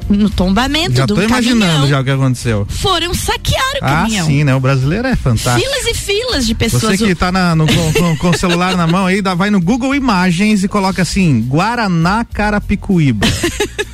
No 0.08 0.30
tombamento 0.30 0.94
Já 0.96 1.06
do 1.06 1.14
tô 1.16 1.22
imaginando 1.22 1.60
caminhão 1.72 1.88
já 1.88 2.00
o 2.00 2.04
que 2.04 2.10
aconteceu. 2.10 2.66
foram 2.70 3.12
saquear 3.14 3.64
o 3.74 3.78
Ah, 3.84 3.88
caminhão. 4.02 4.26
sim, 4.26 4.44
né? 4.44 4.54
O 4.54 4.60
brasileiro 4.60 5.08
é 5.08 5.16
fantástico. 5.16 5.58
Filas 5.68 5.86
e 5.86 5.94
filas 5.94 6.46
de 6.46 6.54
pessoas. 6.54 6.82
Você 6.82 6.96
que 7.06 7.14
tá 7.14 7.32
na- 7.32 7.54
no- 7.56 7.66
com, 7.66 8.16
com- 8.16 8.30
o 8.30 8.36
celular 8.38 8.76
na 8.76 8.86
mão 8.86 9.06
aí, 9.06 9.20
dá- 9.20 9.34
vai 9.34 9.50
no 9.50 9.60
Google 9.60 9.94
Imagens 9.94 10.62
e 10.62 10.68
coloca 10.68 11.02
assim, 11.02 11.40
Guaraná 11.42 12.24
Carapicuíba. 12.24 13.26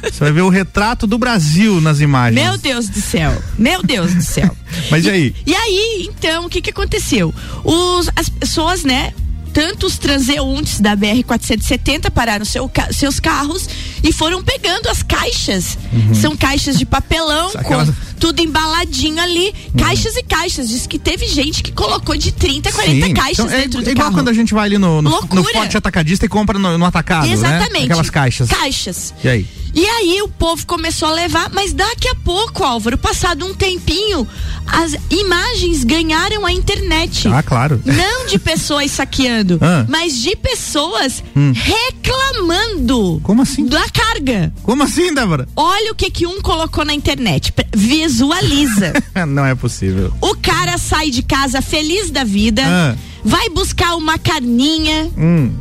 Você 0.02 0.18
vai 0.24 0.32
ver 0.32 0.42
o 0.42 0.48
retrato 0.48 1.06
do 1.06 1.16
Brasil 1.16 1.80
nas 1.80 2.00
imagens. 2.00 2.34
Meu 2.44 2.58
Deus 2.58 2.88
do 2.88 3.00
céu. 3.00 3.40
Meu 3.56 3.82
Deus 3.82 4.12
do 4.12 4.22
céu. 4.22 4.54
Mas 4.90 5.04
e 5.06 5.10
aí? 5.10 5.34
E 5.46 5.54
aí, 5.54 6.08
então, 6.10 6.46
o 6.46 6.48
que 6.50 6.60
que 6.60 6.70
aconteceu? 6.70 7.32
Os, 7.64 8.10
as 8.16 8.28
pessoas, 8.28 8.82
né? 8.84 9.12
Tanto 9.52 9.86
os 9.86 9.98
transeuntes 9.98 10.80
da 10.80 10.96
BR-470 10.96 12.10
pararam 12.10 12.44
seu 12.44 12.70
seus 12.90 13.20
carros 13.20 13.68
e 14.02 14.12
foram 14.12 14.42
pegando 14.42 14.88
as 14.88 15.02
caixas. 15.02 15.78
São 16.20 16.36
caixas 16.36 16.78
de 16.78 16.84
papelão, 16.86 17.50
Uhum. 17.54 17.78
Uhum. 17.78 17.86
com 17.86 17.92
tudo 18.18 18.40
embaladinho 18.40 19.20
ali. 19.20 19.52
Caixas 19.78 20.16
e 20.16 20.22
caixas. 20.22 20.68
Diz 20.68 20.86
que 20.86 20.98
teve 20.98 21.26
gente 21.26 21.62
que 21.62 21.72
colocou 21.72 22.16
de 22.16 22.30
30, 22.32 22.70
40 22.72 23.06
Sim. 23.06 23.14
caixas 23.14 23.38
Então, 23.44 23.50
é 23.58 23.60
dentro 23.62 23.82
do 23.82 23.90
igual 23.90 24.06
carro. 24.06 24.14
quando 24.18 24.28
a 24.28 24.32
gente 24.32 24.54
vai 24.54 24.66
ali 24.66 24.78
no, 24.78 25.02
no, 25.02 25.10
no 25.10 25.44
forte 25.44 25.76
atacadista 25.76 26.24
e 26.26 26.28
compra 26.28 26.58
no, 26.58 26.78
no 26.78 26.84
atacado, 26.84 27.26
né? 27.26 27.32
Exatamente. 27.32 27.84
Aquelas 27.86 28.10
caixas. 28.10 28.48
Caixas. 28.48 29.12
E 29.24 29.28
aí? 29.28 29.46
E 29.74 29.86
aí 29.86 30.20
o 30.20 30.28
povo 30.28 30.66
começou 30.66 31.08
a 31.08 31.12
levar, 31.12 31.48
mas 31.50 31.72
daqui 31.72 32.06
a 32.06 32.14
pouco, 32.14 32.62
Álvaro, 32.62 32.98
passado 32.98 33.46
um 33.46 33.54
tempinho, 33.54 34.28
as 34.66 34.94
imagens 35.10 35.82
ganharam 35.82 36.44
a 36.44 36.52
internet. 36.52 37.26
Ah, 37.28 37.42
claro. 37.42 37.80
Não 37.84 38.26
de 38.26 38.38
pessoas 38.38 38.90
saqueando, 38.90 39.58
Ah. 39.64 39.86
mas 39.88 40.20
de 40.20 40.36
pessoas 40.36 41.24
Hum. 41.34 41.52
reclamando 41.54 43.18
Como 43.22 43.40
assim? 43.42 43.64
da 43.66 43.88
carga. 43.92 44.52
Como 44.62 44.82
assim, 44.82 45.12
Débora? 45.14 45.48
Olha 45.56 45.92
o 45.92 45.94
que 45.94 46.10
que 46.10 46.26
um 46.26 46.40
colocou 46.40 46.84
na 46.84 46.94
internet. 46.94 47.52
Visualiza. 47.74 48.92
Não 49.28 49.44
é 49.44 49.54
possível. 49.54 50.12
o 50.20 50.34
cara 50.36 50.78
sai 50.78 51.10
de 51.10 51.22
casa 51.22 51.60
feliz 51.62 52.10
da 52.10 52.24
vida, 52.24 52.62
Ah. 52.64 52.96
vai 53.24 53.48
buscar 53.50 53.94
uma 53.96 54.18
carninha, 54.18 55.10
Hum. 55.16 55.52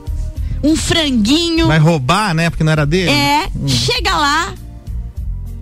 um 0.63 0.75
franguinho. 0.75 1.67
Vai 1.67 1.79
roubar, 1.79 2.33
né? 2.33 2.49
Porque 2.49 2.63
não 2.63 2.71
era 2.71 2.85
dele? 2.85 3.09
É, 3.09 3.49
chega 3.67 4.15
lá. 4.15 4.53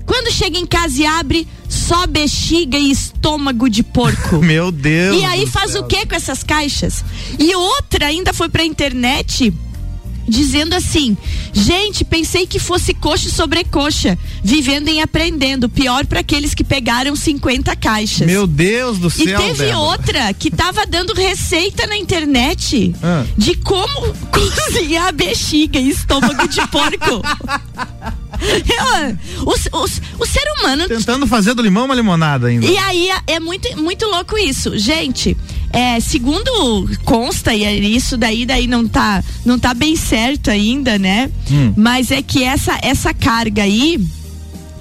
Quando 0.05 0.31
chega 0.31 0.57
em 0.57 0.65
casa 0.65 1.01
e 1.01 1.05
abre, 1.05 1.47
só 1.67 2.07
bexiga 2.07 2.77
e 2.77 2.89
estômago 2.89 3.69
de 3.69 3.83
porco. 3.83 4.39
Meu 4.43 4.71
Deus. 4.71 5.21
e 5.21 5.23
aí 5.25 5.45
faz 5.45 5.71
céu. 5.73 5.81
o 5.81 5.85
que 5.87 6.03
com 6.05 6.15
essas 6.15 6.41
caixas? 6.43 7.05
E 7.37 7.53
outra 7.55 8.07
ainda 8.07 8.33
foi 8.33 8.49
pra 8.49 8.63
internet 8.65 9.53
dizendo 10.29 10.73
assim: 10.75 11.17
gente, 11.53 12.05
pensei 12.05 12.45
que 12.47 12.59
fosse 12.59 12.93
coxa 12.93 13.27
e 13.27 13.31
sobrecoxa, 13.31 14.17
vivendo 14.43 14.89
e 14.89 14.99
aprendendo. 15.01 15.67
Pior 15.69 16.05
pra 16.05 16.19
aqueles 16.21 16.53
que 16.53 16.63
pegaram 16.63 17.15
50 17.15 17.75
caixas. 17.75 18.27
Meu 18.27 18.45
Deus 18.47 18.97
do 18.99 19.07
E 19.07 19.11
céu. 19.11 19.39
teve 19.41 19.65
Débora. 19.65 19.77
outra 19.79 20.33
que 20.33 20.51
tava 20.51 20.85
dando 20.85 21.13
receita 21.13 21.87
na 21.87 21.97
internet 21.97 22.93
Ah. 23.01 23.25
de 23.37 23.55
como 23.55 24.13
cozinhar 24.31 25.13
bexiga 25.13 25.79
e 25.79 25.89
estômago 25.89 26.47
de 26.47 26.65
porco. 26.67 27.21
Eu, 29.39 29.45
o, 29.45 29.51
o, 29.51 29.83
o 30.19 30.25
ser 30.25 30.43
humano. 30.57 30.87
Tentando 30.87 31.27
fazer 31.27 31.53
do 31.53 31.61
limão 31.61 31.85
uma 31.85 31.95
limonada 31.95 32.47
ainda. 32.47 32.65
E 32.65 32.77
aí 32.77 33.09
é 33.27 33.39
muito, 33.39 33.75
muito 33.77 34.05
louco 34.05 34.37
isso. 34.37 34.77
Gente, 34.77 35.35
é, 35.71 35.99
segundo 35.99 36.89
consta, 37.03 37.53
e 37.53 37.63
é 37.63 37.73
isso 37.75 38.17
daí, 38.17 38.45
daí 38.45 38.67
não 38.67 38.87
tá, 38.87 39.23
não 39.45 39.59
tá 39.59 39.73
bem 39.73 39.95
certo 39.95 40.49
ainda, 40.49 40.97
né? 40.97 41.29
Hum. 41.51 41.73
Mas 41.75 42.11
é 42.11 42.21
que 42.21 42.43
essa, 42.43 42.77
essa 42.81 43.13
carga 43.13 43.63
aí, 43.63 43.99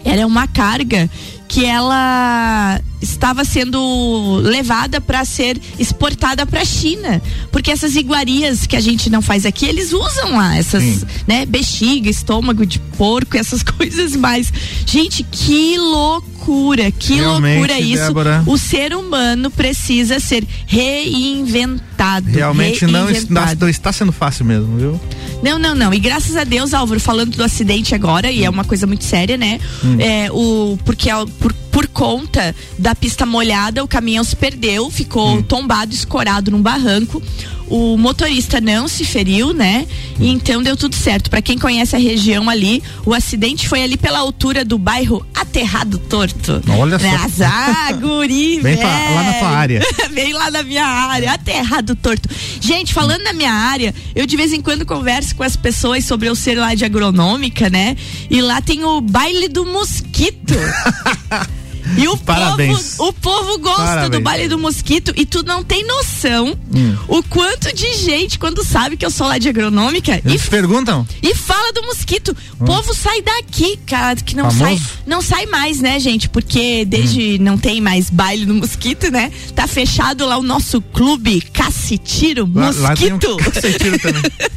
ela 0.05 0.23
é 0.23 0.27
uma 0.27 0.47
carga 0.47 1.11
que 1.49 1.65
ela 1.65 2.79
estava 3.01 3.45
sendo 3.45 4.37
levada 4.43 5.01
para 5.01 5.25
ser 5.25 5.59
exportada 5.79 6.45
para 6.45 6.61
a 6.61 6.65
China, 6.65 7.23
porque 7.51 7.71
essas 7.71 7.97
iguarias 7.97 8.67
que 8.67 8.77
a 8.77 8.81
gente 8.81 9.09
não 9.09 9.23
faz 9.23 9.47
aqui, 9.47 9.65
eles 9.67 9.93
usam 9.93 10.37
lá 10.37 10.57
essas, 10.57 10.83
Sim. 10.83 11.01
né, 11.27 11.47
bexiga, 11.47 12.11
estômago 12.11 12.67
de 12.67 12.79
porco, 12.79 13.37
essas 13.39 13.63
coisas 13.63 14.15
mais. 14.15 14.53
Gente, 14.85 15.23
que 15.25 15.79
loucura, 15.79 16.91
que 16.91 17.15
Realmente, 17.15 17.59
loucura 17.59 17.81
isso. 17.81 18.05
Débora. 18.05 18.43
O 18.47 18.59
ser 18.59 18.95
humano 18.95 19.51
precisa 19.51 20.21
ser 20.21 20.47
reinventado. 20.67 21.88
Realmente 22.31 22.87
não 22.87 23.11
está, 23.11 23.13
reinventado. 23.13 23.61
não 23.63 23.69
está 23.69 23.93
sendo 23.93 24.13
fácil 24.13 24.45
mesmo, 24.45 24.77
viu? 24.77 25.01
Não, 25.43 25.59
não, 25.59 25.75
não. 25.75 25.93
E 25.93 25.99
graças 25.99 26.37
a 26.37 26.45
Deus, 26.45 26.75
Álvaro, 26.75 27.01
falando 27.01 27.37
do 27.37 27.43
acidente 27.43 27.95
agora, 27.95 28.31
e 28.31 28.45
é 28.45 28.51
uma 28.51 28.65
coisa 28.65 28.87
muito 28.87 29.05
séria, 29.05 29.37
né? 29.37 29.61
É, 29.99 30.31
o, 30.33 30.79
porque 30.85 31.11
é 31.11 31.15
por, 31.41 31.53
por 31.79 31.87
conta 31.87 32.57
da 32.77 32.93
pista 32.93 33.25
molhada, 33.25 33.85
o 33.85 33.87
caminhão 33.87 34.25
se 34.25 34.35
perdeu, 34.35 34.91
ficou 34.91 35.41
tombado, 35.45 35.95
escorado 35.95 36.51
num 36.51 36.61
barranco. 36.61 37.23
O 37.69 37.97
motorista 37.99 38.61
não 38.61 38.89
se 38.89 39.05
feriu, 39.05 39.53
né? 39.53 39.87
E 40.19 40.29
então 40.29 40.61
deu 40.63 40.77
tudo 40.77 40.97
certo. 40.97 41.29
Pra 41.31 41.41
quem 41.43 41.57
conhece 41.59 41.95
a 41.95 41.99
região 41.99 42.49
ali, 42.49 42.83
o 43.07 43.15
acidente 43.15 43.69
foi 43.69 43.83
ali 43.83 43.97
pela 43.97 44.19
altura 44.19 44.65
do 44.65 44.79
bairro 44.79 45.25
Aterrado 45.35 45.99
Torto. 45.99 46.61
Olha 46.69 46.99
só. 46.99 47.07
Mas, 47.07 47.41
ah, 47.43 47.93
guri, 47.93 48.59
Bem 48.65 48.77
pra- 48.79 48.89
lá 48.89 49.23
na 49.23 49.33
tua 49.35 49.49
área. 49.49 49.83
Bem 50.13 50.33
lá 50.35 50.51
na 50.51 50.63
minha 50.65 50.85
área, 50.85 51.33
até 51.33 51.59
errado 51.59 51.95
torto. 51.95 52.29
Gente, 52.61 52.93
falando 52.93 53.23
na 53.23 53.33
minha 53.35 53.53
área, 53.53 53.95
eu 54.17 54.27
de 54.27 54.37
vez 54.37 54.53
em 54.53 54.61
quando 54.63 54.85
converso 54.85 55.37
com 55.37 55.45
as 55.45 55.55
pessoas 55.55 56.05
sobre 56.07 56.29
eu 56.29 56.35
ser 56.35 56.57
lá 56.59 56.75
de 56.75 56.85
agronômica, 56.85 57.69
né? 57.71 57.97
E 58.31 58.41
lá 58.41 58.61
tem 58.63 58.83
o 58.83 59.01
baile 59.01 59.47
do 59.47 59.65
mosquito. 59.67 60.55
E 61.97 62.07
o 62.09 62.17
Parabéns. 62.19 62.95
povo, 62.97 63.09
o 63.09 63.13
povo 63.13 63.59
gosta 63.59 63.83
Parabéns. 63.83 64.11
do 64.11 64.21
baile 64.21 64.49
do 64.49 64.59
mosquito 64.59 65.13
e 65.17 65.25
tu 65.25 65.43
não 65.43 65.63
tem 65.63 65.85
noção 65.87 66.57
Hum. 66.75 66.97
o 67.09 67.23
quanto 67.23 67.75
de 67.75 67.95
gente 67.95 68.39
quando 68.39 68.65
sabe 68.65 68.97
que 68.97 69.05
eu 69.07 69.11
sou 69.11 69.27
lá 69.27 69.39
de 69.39 69.49
agronômica 69.49 70.21
e 70.25 70.29
Eles 70.29 70.47
perguntam? 70.49 71.07
e 71.23 71.35
fala 71.35 71.73
do 71.73 71.83
mosquito. 71.83 72.37
O 72.61 72.65
povo 72.65 72.95
sai 72.95 73.23
daqui, 73.23 73.79
cara, 73.87 74.17
que 74.17 74.37
não 74.37 74.51
Famoso? 74.51 74.59
sai, 74.85 74.93
não 75.07 75.23
sai 75.23 75.47
mais, 75.47 75.81
né, 75.81 75.99
gente? 75.99 76.29
Porque 76.29 76.85
desde 76.85 77.39
não 77.39 77.57
tem 77.57 77.81
mais 77.81 78.11
baile 78.11 78.45
no 78.45 78.55
mosquito, 78.55 79.11
né? 79.11 79.31
Tá 79.55 79.67
fechado 79.67 80.27
lá 80.27 80.37
o 80.39 80.43
nosso 80.43 80.81
clube 80.81 81.41
Cacitiro 81.53 82.49
Lá, 82.55 82.71
lá 82.71 82.95
tem 82.97 83.13
um 83.13 83.17
Mosquito. 83.17 83.37
cacetiro 83.37 83.99
também. 83.99 84.23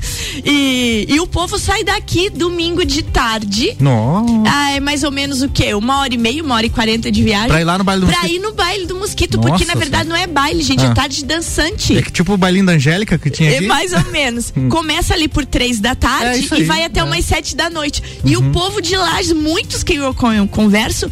e, 0.46 1.06
e 1.10 1.20
o 1.20 1.28
povo 1.28 1.58
sai 1.60 1.84
daqui 1.84 2.30
domingo 2.30 2.86
de 2.86 3.02
tarde. 3.04 3.76
Nossa. 3.80 4.32
Ah, 4.48 4.72
é 4.72 4.80
mais 4.80 5.04
ou 5.04 5.12
menos 5.12 5.42
o 5.42 5.50
quê? 5.50 5.74
Uma 5.74 6.00
hora 6.00 6.14
e 6.14 6.18
meia, 6.18 6.44
uma 6.44 6.56
hora 6.56 6.66
e 6.66 6.70
quarenta 6.70 7.12
de 7.12 7.24
viagem. 7.24 7.50
Pra 7.50 7.62
ir 7.62 7.64
lá 7.64 7.78
no 7.78 7.84
baile 7.84 8.02
do 8.02 8.08
Pra 8.08 8.18
mosquito. 8.18 8.36
ir 8.36 8.40
no 8.40 8.54
baile 8.54 8.86
do 8.86 8.96
mosquito, 8.96 9.38
Nossa 9.38 9.50
porque 9.50 9.66
na 9.66 9.76
verdade 9.76 10.08
não 10.10 10.16
é 10.16 10.28
baile, 10.28 10.62
gente, 10.64 10.86
Ah. 10.86 10.90
é 10.90 10.94
tarde 10.94 11.24
dançante. 11.26 11.98
É 11.98 12.02
que 12.02 12.12
tipo 12.12 12.34
o 12.34 12.38
bailinho 12.38 12.66
da 12.66 12.74
Angélica 12.74 13.18
que 13.18 13.30
tinha 13.30 13.52
É 13.52 13.58
aqui. 13.58 13.68
mais 13.68 13.94
ou 13.94 14.04
menos. 14.12 14.54
Começa 14.70 15.14
ali 15.14 15.28
por 15.28 15.46
três 15.46 15.80
da 15.80 15.92
É 15.92 15.96
tarde 15.96 16.40
isso 16.46 16.56
e 16.56 16.64
vai 16.64 16.84
até 16.84 17.00
é. 17.00 17.04
umas 17.04 17.26
sete 17.26 17.56
da 17.56 17.70
noite. 17.70 18.02
E 18.26 18.36
Uhum. 18.38 18.50
o 18.50 18.52
povo 18.52 18.82
de 18.82 18.96
Lages, 18.96 19.34
muitos 19.34 19.84
que 19.84 19.94
eu 19.96 20.14
converso, 20.50 21.10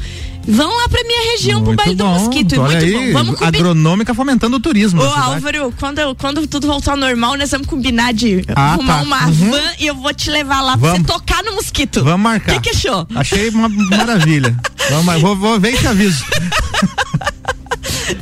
vão 0.47 0.75
lá 0.75 0.89
pra 0.89 1.03
minha 1.03 1.31
região 1.31 1.59
pro 1.59 1.67
Muito 1.67 1.77
baile 1.77 1.95
do 1.95 2.05
mosquito. 2.05 2.55
É 2.55 2.59
Olha 2.59 2.79
muito 2.79 2.85
aí, 2.85 2.91
bom. 3.07 3.13
Vamos 3.19 3.39
combinar. 3.39 3.57
agronômica 3.57 4.13
fomentando 4.13 4.55
o 4.57 4.59
turismo. 4.59 5.01
Ô 5.01 5.07
cidade. 5.09 5.21
Álvaro, 5.33 5.73
quando, 5.79 6.15
quando 6.15 6.47
tudo 6.47 6.67
voltar 6.67 6.91
ao 6.91 6.97
normal, 6.97 7.37
nós 7.37 7.51
vamos 7.51 7.67
combinar 7.67 8.13
de 8.13 8.43
Ah, 8.55 8.73
arrumar 8.73 8.97
tá. 8.97 9.03
uma 9.03 9.25
Uhum. 9.27 9.51
van 9.51 9.71
e 9.79 9.87
eu 9.87 9.95
vou 9.95 10.13
te 10.13 10.29
levar 10.29 10.61
lá 10.61 10.77
pra 10.77 10.91
Vamos. 10.91 11.07
você 11.07 11.13
tocar 11.13 11.43
no 11.43 11.53
mosquito. 11.55 12.03
Vamos 12.03 12.21
marcar. 12.21 12.55
O 12.55 12.61
que, 12.61 12.69
que 12.69 12.75
achou? 12.75 13.07
Achei 13.15 13.49
uma 13.49 13.69
maravilha. 13.69 14.55
Vamos, 14.89 15.21
vou, 15.21 15.35
vou 15.35 15.59
ver 15.59 15.73
e 15.75 15.77
te 15.77 15.87
aviso. 15.87 16.23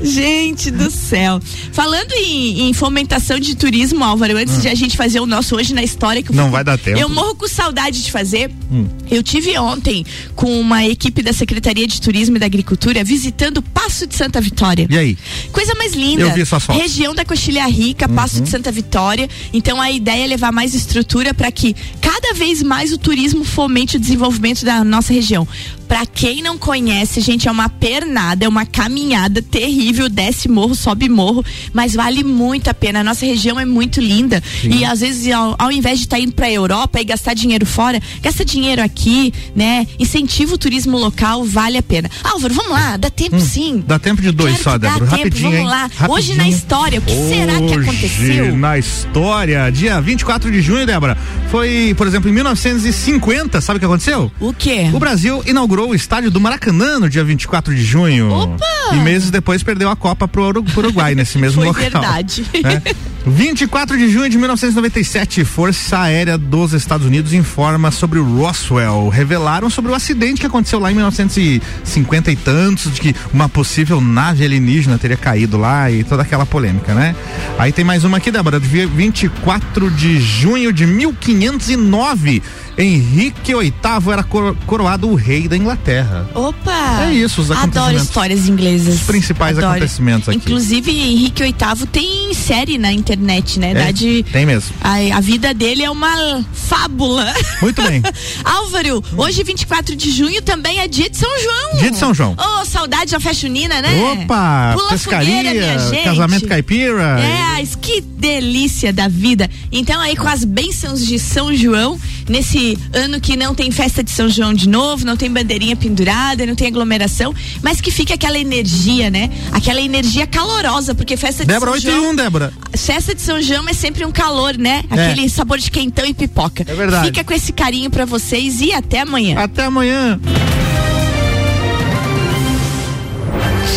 Gente 0.02 0.70
do 0.72 0.90
céu. 0.92 1.40
Falando 1.72 2.12
em, 2.14 2.70
em 2.70 2.74
fomentação 2.74 3.40
de 3.40 3.56
turismo, 3.56 4.04
Álvaro, 4.04 4.38
antes 4.38 4.62
de 4.62 4.68
a 4.68 4.76
gente 4.76 4.96
fazer 4.96 5.20
o 5.20 5.26
nosso 5.26 5.56
hoje 5.56 5.74
na 5.74 5.84
história 5.84 6.22
que 6.24 6.30
eu 6.30 6.34
Hum. 6.34 6.38
Não 6.38 6.44
fico- 6.46 6.52
vai 6.56 6.64
dar 6.64 6.78
tempo. 6.78 7.00
Eu 7.00 7.10
morro 7.10 7.36
com 7.36 7.48
saudade 7.48 8.04
de 8.04 8.12
fazer. 8.12 8.52
Hum. 8.72 8.88
Eu 9.10 9.24
tive 9.24 9.58
ontem 9.58 10.06
com 10.36 10.60
uma 10.60 10.86
equipe 10.86 11.22
da 11.24 11.34
Secretaria 11.34 11.88
de 11.88 12.00
Turismo 12.02 12.36
e 12.36 12.40
da 12.40 12.46
Agricultura 12.46 13.04
visitando 13.04 13.62
Passo 13.62 14.06
de 14.06 14.16
Santa 14.16 14.40
Vitória. 14.42 14.88
E 14.90 14.98
aí? 14.98 15.18
Coisa 15.52 15.74
mais 15.76 15.94
linda. 15.94 16.22
Eu 16.24 16.34
vi 16.34 16.46
suas 16.46 16.64
fotos. 16.64 16.82
Região 16.82 17.16
da 17.16 17.26
Coxilha 17.26 17.66
Rica, 17.68 18.08
Passo 18.08 18.38
Uhum. 18.38 18.44
de 18.44 18.50
Santa 18.50 18.72
Vitória. 18.72 19.30
Então 19.54 19.82
a 19.82 19.92
ideia 19.92 20.24
é 20.26 20.28
levar 20.28 20.52
mais 20.52 20.74
estrutura 20.76 21.34
para 21.34 21.52
que 21.52 21.76
cada 22.02 22.34
vez 22.34 22.62
mais 22.62 22.92
o 22.92 22.98
turismo 22.98 23.44
fomente 23.44 23.98
o 23.98 24.00
desenvolvimento 24.00 24.64
da 24.64 24.84
nossa 24.84 25.12
região. 25.14 25.48
Para 25.88 26.06
quem 26.06 26.42
não 26.42 26.58
conhece, 26.58 27.22
gente, 27.22 27.48
é 27.48 27.52
uma 27.52 27.70
pernada, 27.70 28.46
é 28.46 28.48
uma 28.48 28.66
caminhada 28.66 29.42
terrível, 29.42 30.10
desce 30.10 30.50
morro, 30.50 30.76
sobe 30.76 31.08
morro, 31.08 31.44
mas 31.74 31.94
vale 31.94 32.24
muito 32.24 32.70
a 32.70 32.74
pena. 32.74 33.00
A 33.00 33.04
nossa 33.04 33.26
região 33.26 33.60
é 33.60 33.66
muito 33.66 34.02
linda 34.02 34.44
e 34.64 34.84
às 34.84 35.00
vezes 35.00 35.32
ao, 35.32 35.56
ao 35.58 35.72
invés 35.72 36.00
de 36.00 36.06
estar 36.06 36.20
indo 36.20 36.34
para 36.34 36.52
Europa 36.52 37.00
e 37.00 37.06
gastar 37.06 37.34
dinheiro 37.34 37.66
fora, 37.66 38.02
gasta 38.22 38.44
dinheiro 38.44 38.82
aqui, 38.82 39.34
né? 39.56 39.88
Incentiva 40.00 40.56
o 40.56 40.58
turismo 40.58 40.98
local, 40.98 41.46
vale 41.46 41.78
a 41.78 41.84
pena. 41.84 42.10
Álvaro, 42.24 42.54
vamos 42.54 42.72
lá, 42.72 42.98
dá 42.98 43.10
tempo 43.10 43.40
sim. 43.40 43.84
Dá 43.88 43.98
tempo 43.98 44.22
de 44.22 44.32
dois 44.32 44.60
só, 44.60 44.78
Débora. 44.78 45.06
Rapidinho, 45.06 45.52
vamos 45.52 45.70
lá. 45.70 45.82
Rapidinho. 45.84 46.12
Hoje 46.12 46.34
na 46.36 46.50
história, 46.50 47.00
o 47.00 47.02
que 47.02 47.14
será 47.14 47.58
que 47.58 47.64
Hoje 47.64 47.90
aconteceu? 47.90 48.58
na 48.58 48.78
história, 48.78 49.70
dia 49.72 50.02
24 50.02 50.52
de 50.52 50.62
junho, 50.62 50.86
Débora, 50.86 51.18
foi, 51.50 51.94
por 51.98 52.06
exemplo, 52.08 52.30
em 52.30 52.34
1950, 52.34 53.62
sabe 53.62 53.78
o 53.78 53.80
que 53.80 53.86
aconteceu? 53.86 54.32
O 54.40 54.54
quê? 54.54 54.90
O 54.94 55.00
Brasil 55.00 55.42
inaugurou 55.46 55.77
o 55.86 55.94
estádio 55.96 56.32
do 56.32 56.40
Maracanã 56.40 57.00
no 57.00 57.10
dia 57.10 57.24
24 57.24 57.74
de 57.76 57.84
junho. 57.84 58.32
Opa! 58.32 58.66
E 58.94 58.96
meses 58.98 59.30
depois 59.30 59.62
perdeu 59.64 59.90
a 59.90 59.96
Copa 59.96 60.28
pro 60.28 60.44
Uru- 60.44 60.64
pro 60.64 60.80
Uruguai 60.84 61.14
nesse 61.14 61.38
mesmo 61.40 61.62
Foi 61.62 61.68
local. 61.68 61.82
verdade. 62.02 62.46
né? 62.64 62.82
24 63.26 63.98
de 63.98 64.10
junho 64.10 64.30
de 64.30 64.38
1997, 64.38 65.44
Força 65.44 66.00
Aérea 66.00 66.38
dos 66.38 66.72
Estados 66.72 67.06
Unidos 67.06 67.34
informa 67.34 67.92
sobre 67.92 68.20
o 68.20 68.24
Roswell. 68.24 69.10
Revelaram 69.10 69.70
sobre 69.70 69.92
o 69.92 69.96
acidente 69.96 70.40
que 70.40 70.48
aconteceu 70.48 70.80
lá 70.80 70.90
em 70.90 70.96
1950 70.96 72.32
e 72.32 72.36
tantos, 72.38 72.94
de 72.94 73.02
que 73.02 73.16
uma 73.34 73.50
possível 73.50 74.00
nave 74.00 74.46
alienígena 74.46 74.98
teria 74.98 75.18
caído 75.18 75.58
lá 75.58 75.92
e 75.92 76.06
toda 76.06 76.22
aquela 76.22 76.46
polêmica, 76.46 76.94
né? 76.94 77.14
Aí 77.60 77.74
tem 77.74 77.84
mais 77.84 78.06
uma 78.06 78.16
aqui, 78.18 78.32
Débora, 78.32 78.62
de 78.62 78.86
24 78.86 79.92
de 79.92 80.22
junho 80.22 80.72
de 80.72 80.86
1509. 80.86 82.42
Henrique 82.78 83.54
VIII 83.56 83.74
era 84.12 84.24
coro- 84.24 84.58
coroado 84.68 85.10
o 85.10 85.16
rei 85.16 85.48
da 85.48 85.58
Inglaterra. 85.58 86.30
Opa! 86.36 87.06
É 87.08 87.14
isso, 87.14 87.42
os 87.42 87.50
Adoro 87.52 87.96
histórias 87.98 88.48
inglesas. 88.48 88.96
Os 88.96 89.02
principais 89.02 89.58
Adoro. 89.58 89.72
acontecimentos 89.74 90.30
aqui. 90.30 90.38
Inclusive, 90.38 90.92
Henrique 90.92 91.42
VIII 91.44 91.88
tem 91.92 92.34
série 92.34 92.78
na 92.78 92.92
internet, 92.94 93.60
né? 93.60 93.72
É, 93.72 94.24
tem 94.32 94.46
mesmo. 94.46 94.76
A, 94.82 95.18
a 95.18 95.20
vida 95.20 95.54
dele 95.54 95.84
é 95.84 95.90
uma 95.90 96.46
fábula. 96.54 97.34
Muito 97.62 97.82
bem. 97.82 98.02
Álvaro, 98.46 99.04
hoje 99.18 99.44
24 99.44 99.96
de 99.96 100.12
junho 100.12 100.42
também 100.42 100.80
é 100.80 100.88
dia 100.88 101.10
de 101.10 101.18
São 101.18 101.30
João. 101.42 101.80
Dia 101.80 101.92
de 101.92 101.98
São 101.98 102.14
João. 102.14 102.36
Oh, 102.38 102.66
saudade 102.66 103.12
da 103.12 103.20
festa 103.20 103.42
junina, 103.48 103.82
né? 103.82 103.90
Opa! 104.24 104.74
Pula 104.76 104.90
pescaria, 104.90 105.36
fogueira, 105.38 105.54
minha 105.54 105.80
gente. 105.80 106.04
casamento 106.04 106.48
caipira. 106.48 107.20
É, 107.20 107.48
mas 107.58 107.76
que 107.76 108.02
delícia 108.02 108.94
da 108.94 109.08
vida. 109.08 109.50
Então 109.72 110.00
aí 110.00 110.16
com 110.16 110.28
as 110.28 110.44
bênçãos 110.44 111.06
de 111.06 111.18
São 111.18 111.56
João, 111.56 112.00
nesse 112.28 112.78
ano 112.94 113.20
que 113.20 113.36
não 113.36 113.54
tem 113.54 113.72
festa 113.72 114.04
de 114.04 114.12
São 114.12 114.30
João 114.30 114.54
de 114.54 114.68
novo, 114.68 115.06
não 115.06 115.18
tem 115.18 115.32
bandeirinha 115.32 115.76
pendurada, 115.76 116.46
não 116.46 116.56
tem 116.56 116.68
aglomeração, 116.68 117.34
mas 117.62 117.82
que 117.82 117.92
fica 117.92 118.14
aquela 118.14 118.38
energia, 118.38 119.10
né? 119.10 119.30
Aquela 119.52 119.82
energia 119.82 120.28
calorosa, 120.28 120.94
porque 120.94 121.18
festa 121.18 121.44
de 121.44 121.48
Débora, 121.48 121.72
São 121.72 121.74
8 121.74 121.88
e 121.88 121.92
João... 121.92 122.12
1, 122.12 122.16
Débora. 122.16 122.54
Festa 122.76 123.16
de 123.16 123.22
São 123.22 123.42
João 123.42 123.68
é 123.68 123.74
sempre 123.74 124.06
um 124.06 124.12
calor, 124.12 124.58
né? 124.58 124.84
Aquele 124.90 125.30
sabor 125.30 125.58
de 125.58 125.72
quentão 125.72 126.06
e 126.06 126.14
pipoca. 126.14 126.66
É 126.68 126.74
verdade. 126.74 127.08
Fica 127.08 127.24
com 127.24 127.34
esse 127.34 127.52
carinho 127.52 127.90
pra 127.90 128.06
vocês 128.06 128.62
e 128.62 128.74
até 128.74 129.02
amanhã. 129.02 129.40
Até 129.40 129.66
amanhã. 129.66 130.20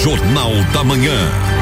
Jornal 0.02 0.52
da 0.72 0.82
Manhã. 0.82 1.59